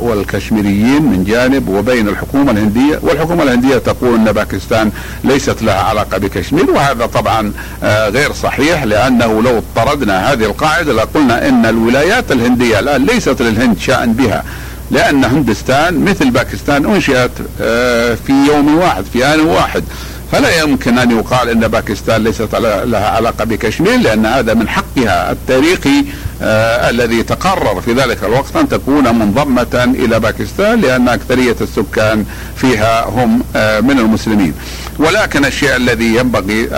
والكشميريين 0.00 1.02
من 1.02 1.24
جانب 1.24 1.68
وبين 1.68 2.08
الحكومة 2.08 2.50
الهندية. 2.52 2.98
والحكومة 3.02 3.42
الهندية 3.42 3.78
تقول 3.78 4.14
أن 4.14 4.32
باكستان 4.32 4.90
ليست 5.24 5.62
لها 5.62 5.82
علاقة 5.82 6.18
بكشمير 6.18 6.70
وهذا 6.70 7.06
طبعا 7.06 7.52
آه، 7.82 8.08
غير 8.08 8.32
صحيح 8.32 8.84
لأنه 8.84 9.42
لو 9.42 9.58
اضطردنا 9.58 10.32
هذه 10.32 10.44
القاعدة 10.44 10.92
لقلنا 10.92 11.48
أن 11.48 11.66
الولايات 11.66 12.32
الهندية 12.32 12.78
الآن 12.78 13.04
ليست 13.06 13.42
للهند 13.42 13.78
شأن 13.78 14.12
بها. 14.12 14.44
لأن 14.92 15.24
هندستان 15.24 16.04
مثل 16.04 16.30
باكستان 16.30 16.84
أنشئت 16.84 17.30
آه، 17.60 18.14
في 18.26 18.32
يوم 18.32 18.78
واحد 18.78 19.04
في 19.12 19.26
آن 19.34 19.40
واحد. 19.40 19.84
فلا 20.32 20.60
يمكن 20.62 20.98
أن 20.98 21.10
يقال 21.10 21.48
أن 21.48 21.68
باكستان 21.68 22.24
ليست 22.24 22.54
لها 22.84 23.08
علاقة 23.08 23.44
بكشمير 23.44 23.96
لأن 23.96 24.26
هذا 24.26 24.54
من 24.54 24.68
حقها 24.68 25.32
التاريخي 25.32 26.04
آه 26.42 26.90
الذي 26.90 27.22
تقرر 27.22 27.80
في 27.80 27.92
ذلك 27.92 28.24
الوقت 28.24 28.56
أن 28.56 28.68
تكون 28.68 29.18
منضمة 29.18 29.94
إلى 29.94 30.20
باكستان 30.20 30.80
لأن 30.80 31.08
أكثرية 31.08 31.56
السكان 31.60 32.24
فيها 32.56 33.04
هم 33.08 33.42
آه 33.56 33.80
من 33.80 33.98
المسلمين. 33.98 34.54
ولكن 34.98 35.44
الشيء 35.44 35.76
الذي 35.76 36.16
ينبغي 36.16 36.68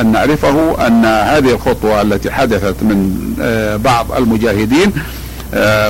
أن 0.00 0.12
نعرفه 0.12 0.86
أن 0.86 1.04
هذه 1.04 1.50
الخطوة 1.50 2.02
التي 2.02 2.30
حدثت 2.30 2.82
من 2.82 3.20
بعض 3.84 4.12
المجاهدين 4.12 4.92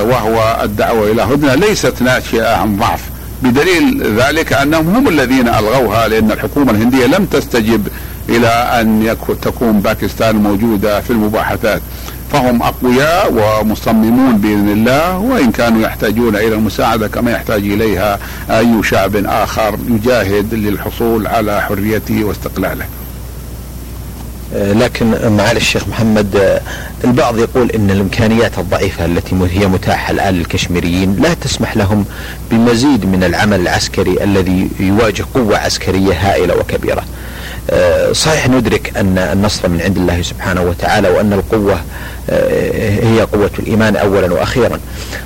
وهو 0.01 0.59
الدعوة 0.63 1.11
إلى 1.11 1.21
هدنة 1.21 1.55
ليست 1.55 2.01
ناشئة 2.01 2.55
عن 2.55 2.77
ضعف. 2.77 3.01
بدليل 3.43 4.03
ذلك 4.19 4.53
أنهم 4.53 4.95
هم 4.95 5.07
الذين 5.07 5.47
ألغوها 5.47 6.07
لأن 6.07 6.31
الحكومة 6.31 6.71
الهندية 6.71 7.05
لم 7.05 7.25
تستجب 7.25 7.87
إلى 8.29 8.47
أن 8.47 9.17
تكون 9.41 9.79
باكستان 9.79 10.35
موجودة 10.35 11.01
في 11.01 11.09
المباحثات. 11.09 11.81
فهم 12.31 12.63
أقوياء 12.63 13.33
ومصممون 13.33 14.37
بإذن 14.37 14.69
الله 14.69 15.17
وإن 15.17 15.51
كانوا 15.51 15.81
يحتاجون 15.81 16.35
إلى 16.35 16.55
المساعدة 16.55 17.07
كما 17.07 17.31
يحتاج 17.31 17.61
إليها 17.61 18.19
أي 18.49 18.83
شعب 18.83 19.15
آخر 19.15 19.77
يجاهد 19.87 20.53
للحصول 20.53 21.27
على 21.27 21.61
حريته 21.61 22.23
واستقلاله. 22.23 22.83
آه، 22.83 23.00
لكن 24.53 25.31
معالي 25.37 25.57
الشيخ 25.57 25.87
محمد 25.87 26.35
آه، 26.35 26.61
البعض 27.03 27.37
يقول 27.37 27.71
إن 27.71 27.91
الإمكانيات 27.91 28.59
الضعيفة 28.59 29.05
التي 29.05 29.35
هي 29.51 29.67
متاحة 29.67 30.11
الآن 30.11 30.33
للكشميريين 30.33 31.15
لا 31.15 31.33
تسمح 31.33 31.77
لهم 31.77 32.05
بمزيد 32.51 33.05
من 33.05 33.23
العمل 33.23 33.59
العسكري 33.59 34.23
الذي 34.23 34.69
يواجه 34.79 35.25
قوة 35.33 35.57
عسكرية 35.57 36.13
هائلة 36.13 36.57
وكبيرة. 36.57 37.03
آه، 37.73 38.11
صحيح 38.11 38.47
ندرك 38.49 38.97
أن 38.97 39.17
النصر 39.17 39.69
من 39.69 39.81
عند 39.81 39.97
الله 39.97 40.21
سبحانه 40.21 40.61
وتعالى 40.61 41.09
وأن 41.09 41.33
القوة 41.33 41.81
هي 43.03 43.21
قوة 43.33 43.49
الإيمان 43.59 43.95
اولا 43.95 44.33
وأخيرا. 44.33 44.79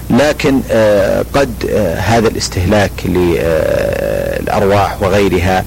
لكن 0.10 0.62
قد 1.34 1.52
هذا 1.98 2.28
الاستهلاك 2.28 2.92
للارواح 3.06 5.02
وغيرها 5.02 5.66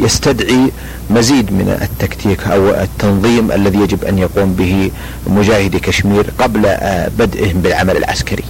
يستدعي 0.00 0.70
مزيد 1.10 1.52
من 1.52 1.78
التكتيك 1.82 2.46
أو 2.46 2.70
التنظيم 2.70 3.52
الذي 3.52 3.78
يجب 3.78 4.04
أن 4.04 4.18
يقوم 4.18 4.52
به 4.54 4.90
مجاهدي 5.26 5.78
كشمير 5.78 6.26
قبل 6.38 6.66
آه، 6.66 7.10
بدئهم 7.18 7.60
بالعمل 7.60 7.96
العسكري. 7.96 8.44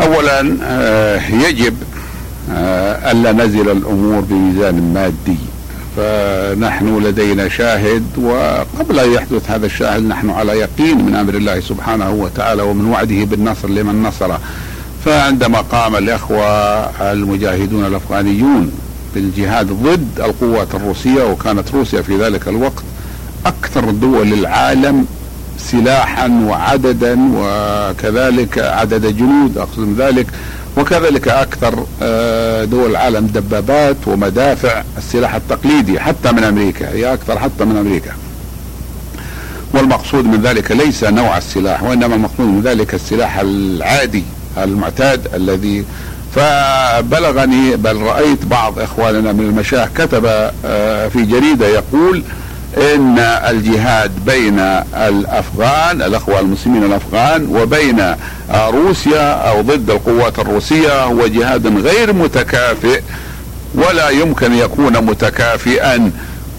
اولا 0.00 0.56
آه، 0.64 1.20
يجب 1.28 1.76
آه، 2.52 3.12
ألا 3.12 3.32
نزل 3.32 3.68
الأمور 3.68 4.20
بميزان 4.20 4.94
مادي. 4.94 5.38
فنحن 5.96 6.98
لدينا 6.98 7.48
شاهد 7.48 8.04
وقبل 8.16 8.98
أن 8.98 9.12
يحدث 9.12 9.50
هذا 9.50 9.66
الشاهد 9.66 10.02
نحن 10.02 10.30
على 10.30 10.52
يقين 10.52 11.04
من 11.06 11.14
أمر 11.14 11.34
الله 11.34 11.60
سبحانه 11.60 12.10
وتعالى 12.10 12.62
ومن 12.62 12.84
وعده 12.84 13.24
بالنصر 13.24 13.68
لمن 13.68 14.02
نصره. 14.02 14.40
فعندما 15.04 15.60
قام 15.60 15.96
الإخوة 15.96 16.44
المجاهدون 17.12 17.86
الأفغانيون 17.86 18.72
بالجهاد 19.14 19.66
ضد 19.66 20.20
القوات 20.20 20.74
الروسية 20.74 21.22
وكانت 21.22 21.74
روسيا 21.74 22.02
في 22.02 22.16
ذلك 22.16 22.48
الوقت 22.48 22.82
أكثر 23.46 23.90
دول 23.90 24.32
العالم 24.32 25.06
سلاحا 25.58 26.28
وعددا 26.46 27.30
وكذلك 27.34 28.58
عدد 28.58 29.16
جنود 29.16 29.58
أقصد 29.58 29.78
من 29.78 29.94
ذلك 29.98 30.26
وكذلك 30.78 31.28
أكثر 31.28 31.86
آه، 32.02 32.64
دول 32.64 32.90
العالم 32.90 33.26
دبابات 33.26 33.96
ومدافع 34.06 34.82
السلاح 34.98 35.34
التقليدي 35.34 36.00
حتى 36.00 36.32
من 36.32 36.44
أمريكا 36.44 36.92
هي 36.92 37.12
أكثر 37.12 37.38
حتى 37.38 37.64
من 37.64 37.76
أمريكا. 37.76 38.12
والمقصود 39.74 40.24
من 40.24 40.42
ذلك 40.42 40.70
ليس 40.72 41.04
نوع 41.04 41.38
السلاح 41.38 41.82
وإنما 41.82 42.14
المقصود 42.14 42.46
من 42.46 42.60
ذلك 42.60 42.94
السلاح 42.94 43.38
العادي 43.38 44.24
المعتاد 44.58 45.34
الذي 45.34 45.84
فبلغني 46.34 47.76
بل 47.76 47.96
رأيت 47.96 48.44
بعض 48.44 48.78
إخواننا 48.78 49.32
من 49.32 49.40
المشايخ 49.40 49.88
كتب 49.96 50.26
آه، 50.64 51.08
في 51.08 51.22
جريدة 51.22 51.66
يقول 51.66 52.22
إن 52.76 53.18
الجهاد 53.18 54.24
بين 54.26 54.58
الأفغان 54.94 56.02
الأخوة 56.02 56.40
المسلمين 56.40 56.84
الأفغان 56.84 57.46
وبين 57.46 58.14
روسيا 58.54 59.32
أو 59.32 59.60
ضد 59.60 59.90
القوات 59.90 60.38
الروسية 60.38 61.04
هو 61.04 61.26
جهاد 61.26 61.86
غير 61.86 62.12
متكافئ 62.12 63.02
ولا 63.74 64.08
يمكن 64.08 64.52
يكون 64.54 65.04
متكافئا 65.04 66.10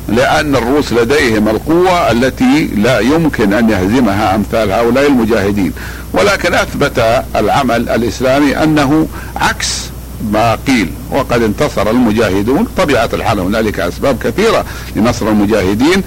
لأن 0.07 0.55
الروس 0.55 0.93
لديهم 0.93 1.49
القوة 1.49 2.11
التي 2.11 2.69
لا 2.75 2.99
يمكن 2.99 3.53
أن 3.53 3.69
يهزمها 3.69 4.35
أمثال 4.35 4.71
هؤلاء 4.71 5.07
المجاهدين. 5.07 5.73
ولكن 6.13 6.53
أثبت 6.53 7.23
العمل 7.35 7.89
الإسلامي 7.89 8.63
أنه 8.63 9.07
عكس 9.35 9.88
ما 10.31 10.55
قيل 10.67 10.91
وقد 11.11 11.43
انتصر 11.43 11.89
المجاهدون. 11.89 12.67
طبيعة 12.77 13.09
الحال 13.13 13.39
هنالك 13.39 13.79
أسباب 13.79 14.17
كثيرة 14.23 14.65
لنصر 14.95 15.27
المجاهدين 15.27 16.03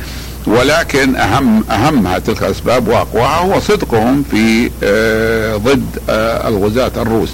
ولكن 0.46 1.16
أهم 1.16 1.64
أهمها 1.70 2.18
تلك 2.18 2.42
الأسباب 2.42 2.88
وأقواها 2.88 3.37
هو 3.38 3.61
صدقهم 3.61 4.25
في 4.31 4.70
آه، 4.83 5.57
ضد 5.57 5.87
آه، 6.11 6.48
الغزاة 6.48 6.92
الروس. 6.96 7.31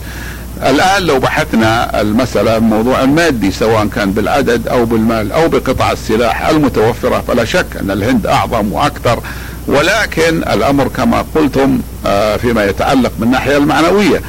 الآن 0.67 1.03
لو 1.03 1.19
بحثنا 1.19 2.01
المسألة 2.01 2.59
موضوع 2.59 3.05
مادي 3.05 3.51
سواء 3.51 3.87
كان 3.87 4.13
بالعدد 4.13 4.69
أو 4.69 4.85
بالمال 4.85 5.33
أو 5.33 5.49
بقطع 5.49 5.93
السلاح 5.93 6.49
المتوفرة 6.49 7.25
فلا 7.29 7.45
شك 7.45 7.67
أن 7.81 7.91
الهند 7.91 8.27
أعظم 8.27 8.73
وأكثر. 8.73 9.21
ولكن 9.67 10.43
الأمر 10.43 10.89
كما 10.89 11.25
قلتم 11.35 11.81
آه، 12.07 12.37
فيما 12.37 12.65
يتعلق 12.65 13.13
بالناحية 13.19 13.57
المعنوية. 13.57 14.23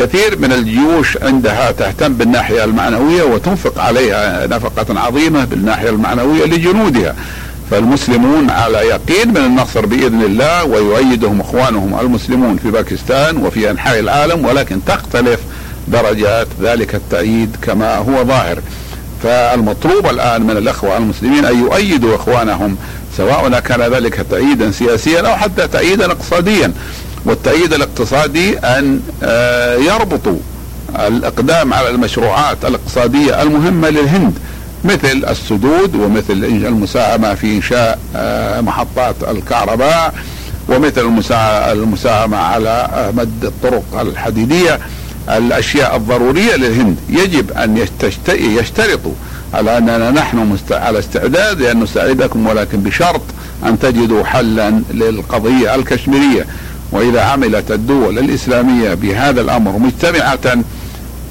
كثير 0.00 0.38
من 0.38 0.52
الجيوش 0.52 1.18
عندها 1.22 1.70
تهتم 1.70 2.14
بالناحية 2.14 2.64
المعنوية 2.64 3.22
وتنفق 3.22 3.80
عليها 3.80 4.46
نفقة 4.46 5.00
عظيمة 5.00 5.44
بالناحية 5.44 5.90
المعنوية 5.90 6.44
لجنودها. 6.44 7.14
فالمسلمون 7.70 8.50
على 8.50 8.78
يقين 8.78 9.28
من 9.28 9.36
النصر 9.36 9.86
بإذن 9.86 10.22
الله 10.22 10.64
ويؤيدهم 10.64 11.40
إخوانهم 11.40 12.00
المسلمون 12.00 12.56
في 12.56 12.70
باكستان 12.70 13.36
وفي 13.36 13.70
أنحاء 13.70 13.98
العالم 13.98 14.44
ولكن 14.44 14.84
تختلف 14.84 15.40
درجات 15.88 16.46
ذلك 16.62 16.94
التأييد 16.94 17.56
كما 17.62 17.96
هو 17.96 18.24
ظاهر. 18.24 18.58
فالمطلوب 19.22 20.06
الآن 20.06 20.42
من 20.42 20.56
الأخوة 20.56 20.96
المسلمين 20.96 21.44
أن 21.44 21.58
يؤيدوا 21.58 22.16
إخوانهم 22.16 22.76
سواء 23.16 23.60
كان 23.60 23.80
ذلك 23.80 24.26
تأييدا 24.30 24.70
سياسيا 24.70 25.20
أو 25.20 25.36
حتى 25.36 25.68
تأييدا 25.68 26.06
اقتصاديا. 26.06 26.72
والتأييد 27.24 27.74
الاقتصادي 27.74 28.58
أن 28.58 29.00
آه، 29.22 29.76
يربطوا 29.76 30.38
الإقدام 30.98 31.74
على 31.74 31.90
المشروعات 31.90 32.64
الاقتصادية 32.64 33.42
المهمة 33.42 33.88
للهند 33.88 34.38
مثل 34.84 35.24
السدود 35.28 35.94
ومثل 35.94 36.32
المساهمة 36.44 37.34
في 37.34 37.56
إنشاء 37.56 37.98
آه، 38.16 38.60
محطات 38.60 39.16
الكهرباء 39.30 40.14
ومثل 40.68 41.00
المساهمة 41.72 42.36
على 42.36 42.88
مد 43.16 43.44
الطرق 43.44 44.00
الحديدية. 44.00 44.80
الأشياء 45.28 45.96
الضرورية 45.96 46.56
للهند 46.56 46.96
يجب 47.08 47.52
أن 47.52 47.86
يشترطوا 48.28 49.12
على 49.54 49.78
أننا 49.78 50.10
نحن 50.10 50.58
على 50.70 50.98
استعداد 50.98 51.62
لأن 51.62 51.80
نساعدكم 51.80 52.46
ولكن 52.46 52.80
بشرط 52.80 53.22
أن 53.66 53.78
تجدوا 53.78 54.24
حلا 54.24 54.82
للقضية 54.90 55.74
الكشميرية. 55.74 56.46
وإذا 56.92 57.20
عملت 57.20 57.70
الدول 57.70 58.18
الإسلامية 58.18 58.94
بهذا 58.94 59.40
الأمر 59.40 59.78
مجتمعة 59.78 60.62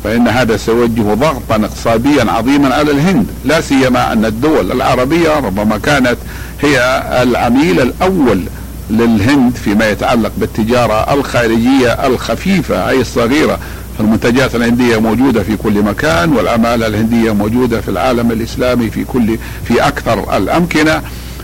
فإن 0.03 0.27
هذا 0.27 0.57
سيوجه 0.57 1.13
ضغطا 1.13 1.55
اقتصاديا 1.55 2.31
عظيما 2.31 2.75
على 2.75 2.91
الهند. 2.91 3.27
لا 3.45 3.61
سيما 3.61 4.13
أن 4.13 4.25
الدول 4.25 4.71
العربية 4.71 5.39
ربما 5.39 5.77
كانت 5.77 6.17
هي 6.61 7.03
العميل 7.23 7.81
الأول 7.81 8.43
للهند 8.89 9.55
فيما 9.55 9.89
يتعلق 9.89 10.31
بالتجارة 10.37 11.13
الخارجية 11.13 12.07
الخفيفة 12.07 12.89
أي 12.89 13.01
الصغيرة. 13.01 13.59
المنتجات 13.99 14.55
الهندية 14.55 14.97
موجودة 14.97 15.43
في 15.43 15.57
كل 15.57 15.81
مكان 15.83 16.33
والعماله 16.33 16.87
الهندية 16.87 17.31
موجودة 17.31 17.81
في 17.81 17.89
العالم 17.89 18.31
الإسلامي 18.31 18.89
في 18.89 19.03
كل 19.03 19.37
في 19.65 19.87
أكثر 19.87 20.37
الأمكنة. 20.37 21.01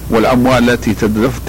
والأموال 0.10 0.70
التي 0.70 0.94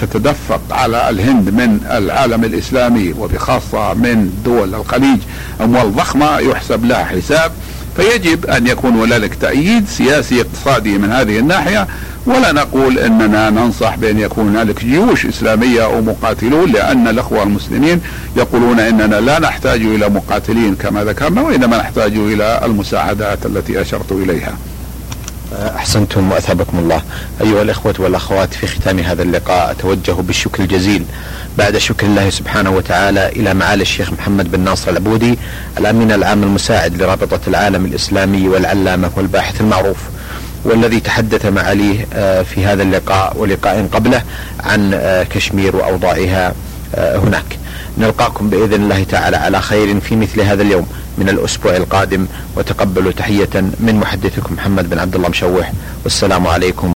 تتدفق 0.00 0.60
على 0.70 1.10
الهند 1.10 1.50
من 1.50 1.80
العالم 1.90 2.44
الإسلامي 2.44 3.14
وبخاصة 3.18 3.94
من 3.94 4.30
دول 4.44 4.74
الخليج. 4.74 5.18
أموال 5.60 5.96
ضخمة 5.96 6.38
يحسب 6.38 6.84
لها 6.84 7.04
حساب. 7.04 7.52
فيجب 7.96 8.46
أن 8.46 8.66
يكون 8.66 8.92
هنالك 8.92 9.34
تأييد 9.34 9.88
سياسي 9.88 10.40
اقتصادي 10.40 10.98
من 10.98 11.12
هذه 11.12 11.38
الناحية. 11.38 11.86
ولا 12.26 12.52
نقول 12.52 12.98
إننا 12.98 13.50
ننصح 13.50 13.96
بأن 13.96 14.18
يكون 14.18 14.48
هنالك 14.48 14.84
جيوش 14.84 15.26
إسلامية 15.26 15.84
أو 15.84 16.00
مقاتلون 16.00 16.72
لأن 16.72 17.08
الأخوة 17.08 17.42
المسلمين 17.42 18.00
يقولون 18.36 18.80
إننا 18.80 19.20
لا 19.20 19.38
نحتاج 19.38 19.82
إلى 19.82 20.08
مقاتلين 20.08 20.74
كما 20.74 21.04
ذكرنا 21.04 21.42
وإنما 21.42 21.78
نحتاج 21.78 22.12
إلى 22.16 22.60
المساعدات 22.64 23.46
التي 23.46 23.80
أشرت 23.80 24.12
إليها. 24.12 24.52
أحسنتم 25.56 26.32
وأثابكم 26.32 26.78
الله. 26.78 27.02
أيها 27.40 27.62
الإخوة 27.62 27.94
والأخوات 27.98 28.54
في 28.54 28.66
ختام 28.66 28.98
هذا 28.98 29.22
اللقاء 29.22 29.70
أتوجه 29.70 30.12
بالشكر 30.12 30.62
الجزيل 30.62 31.04
بعد 31.58 31.78
شكر 31.78 32.06
الله 32.06 32.30
سبحانه 32.30 32.70
وتعالى 32.70 33.28
إلى 33.28 33.54
معالي 33.54 33.82
الشيخ 33.82 34.12
محمد 34.12 34.50
بن 34.50 34.60
ناصر 34.60 34.90
العبودي 34.90 35.38
الأمين 35.78 36.12
العام 36.12 36.42
المساعد 36.42 37.02
لرابطة 37.02 37.40
العالم 37.46 37.84
الإسلامي 37.84 38.48
والعلامة 38.48 39.10
والباحث 39.16 39.60
المعروف. 39.60 39.98
والذي 40.64 41.00
تحدث 41.00 41.46
معاليه 41.46 42.06
آه، 42.12 42.42
في 42.42 42.66
هذا 42.66 42.82
اللقاء 42.82 43.36
ولقاء 43.36 43.88
قبله 43.92 44.22
عن 44.60 44.94
آه، 44.94 45.22
كشمير 45.22 45.76
وأوضاعها 45.76 46.54
آه، 46.94 47.16
هناك. 47.18 47.58
نلقاكم 47.98 48.50
بإذن 48.50 48.74
الله 48.74 49.04
تعالى 49.04 49.36
على 49.36 49.60
خير 49.60 50.00
في 50.00 50.16
مثل 50.16 50.40
هذا 50.40 50.62
اليوم 50.62 50.86
من 51.18 51.28
الأسبوع 51.28 51.76
القادم 51.76 52.26
وتقبلوا 52.56 53.12
تحية 53.12 53.54
من 53.80 53.94
محدثكم 54.02 54.54
محمد 54.54 54.90
بن 54.90 54.98
عبد 54.98 55.14
الله 55.16 55.28
مشوح 55.28 55.72
والسلام 56.04 56.46
عليكم 56.46 56.92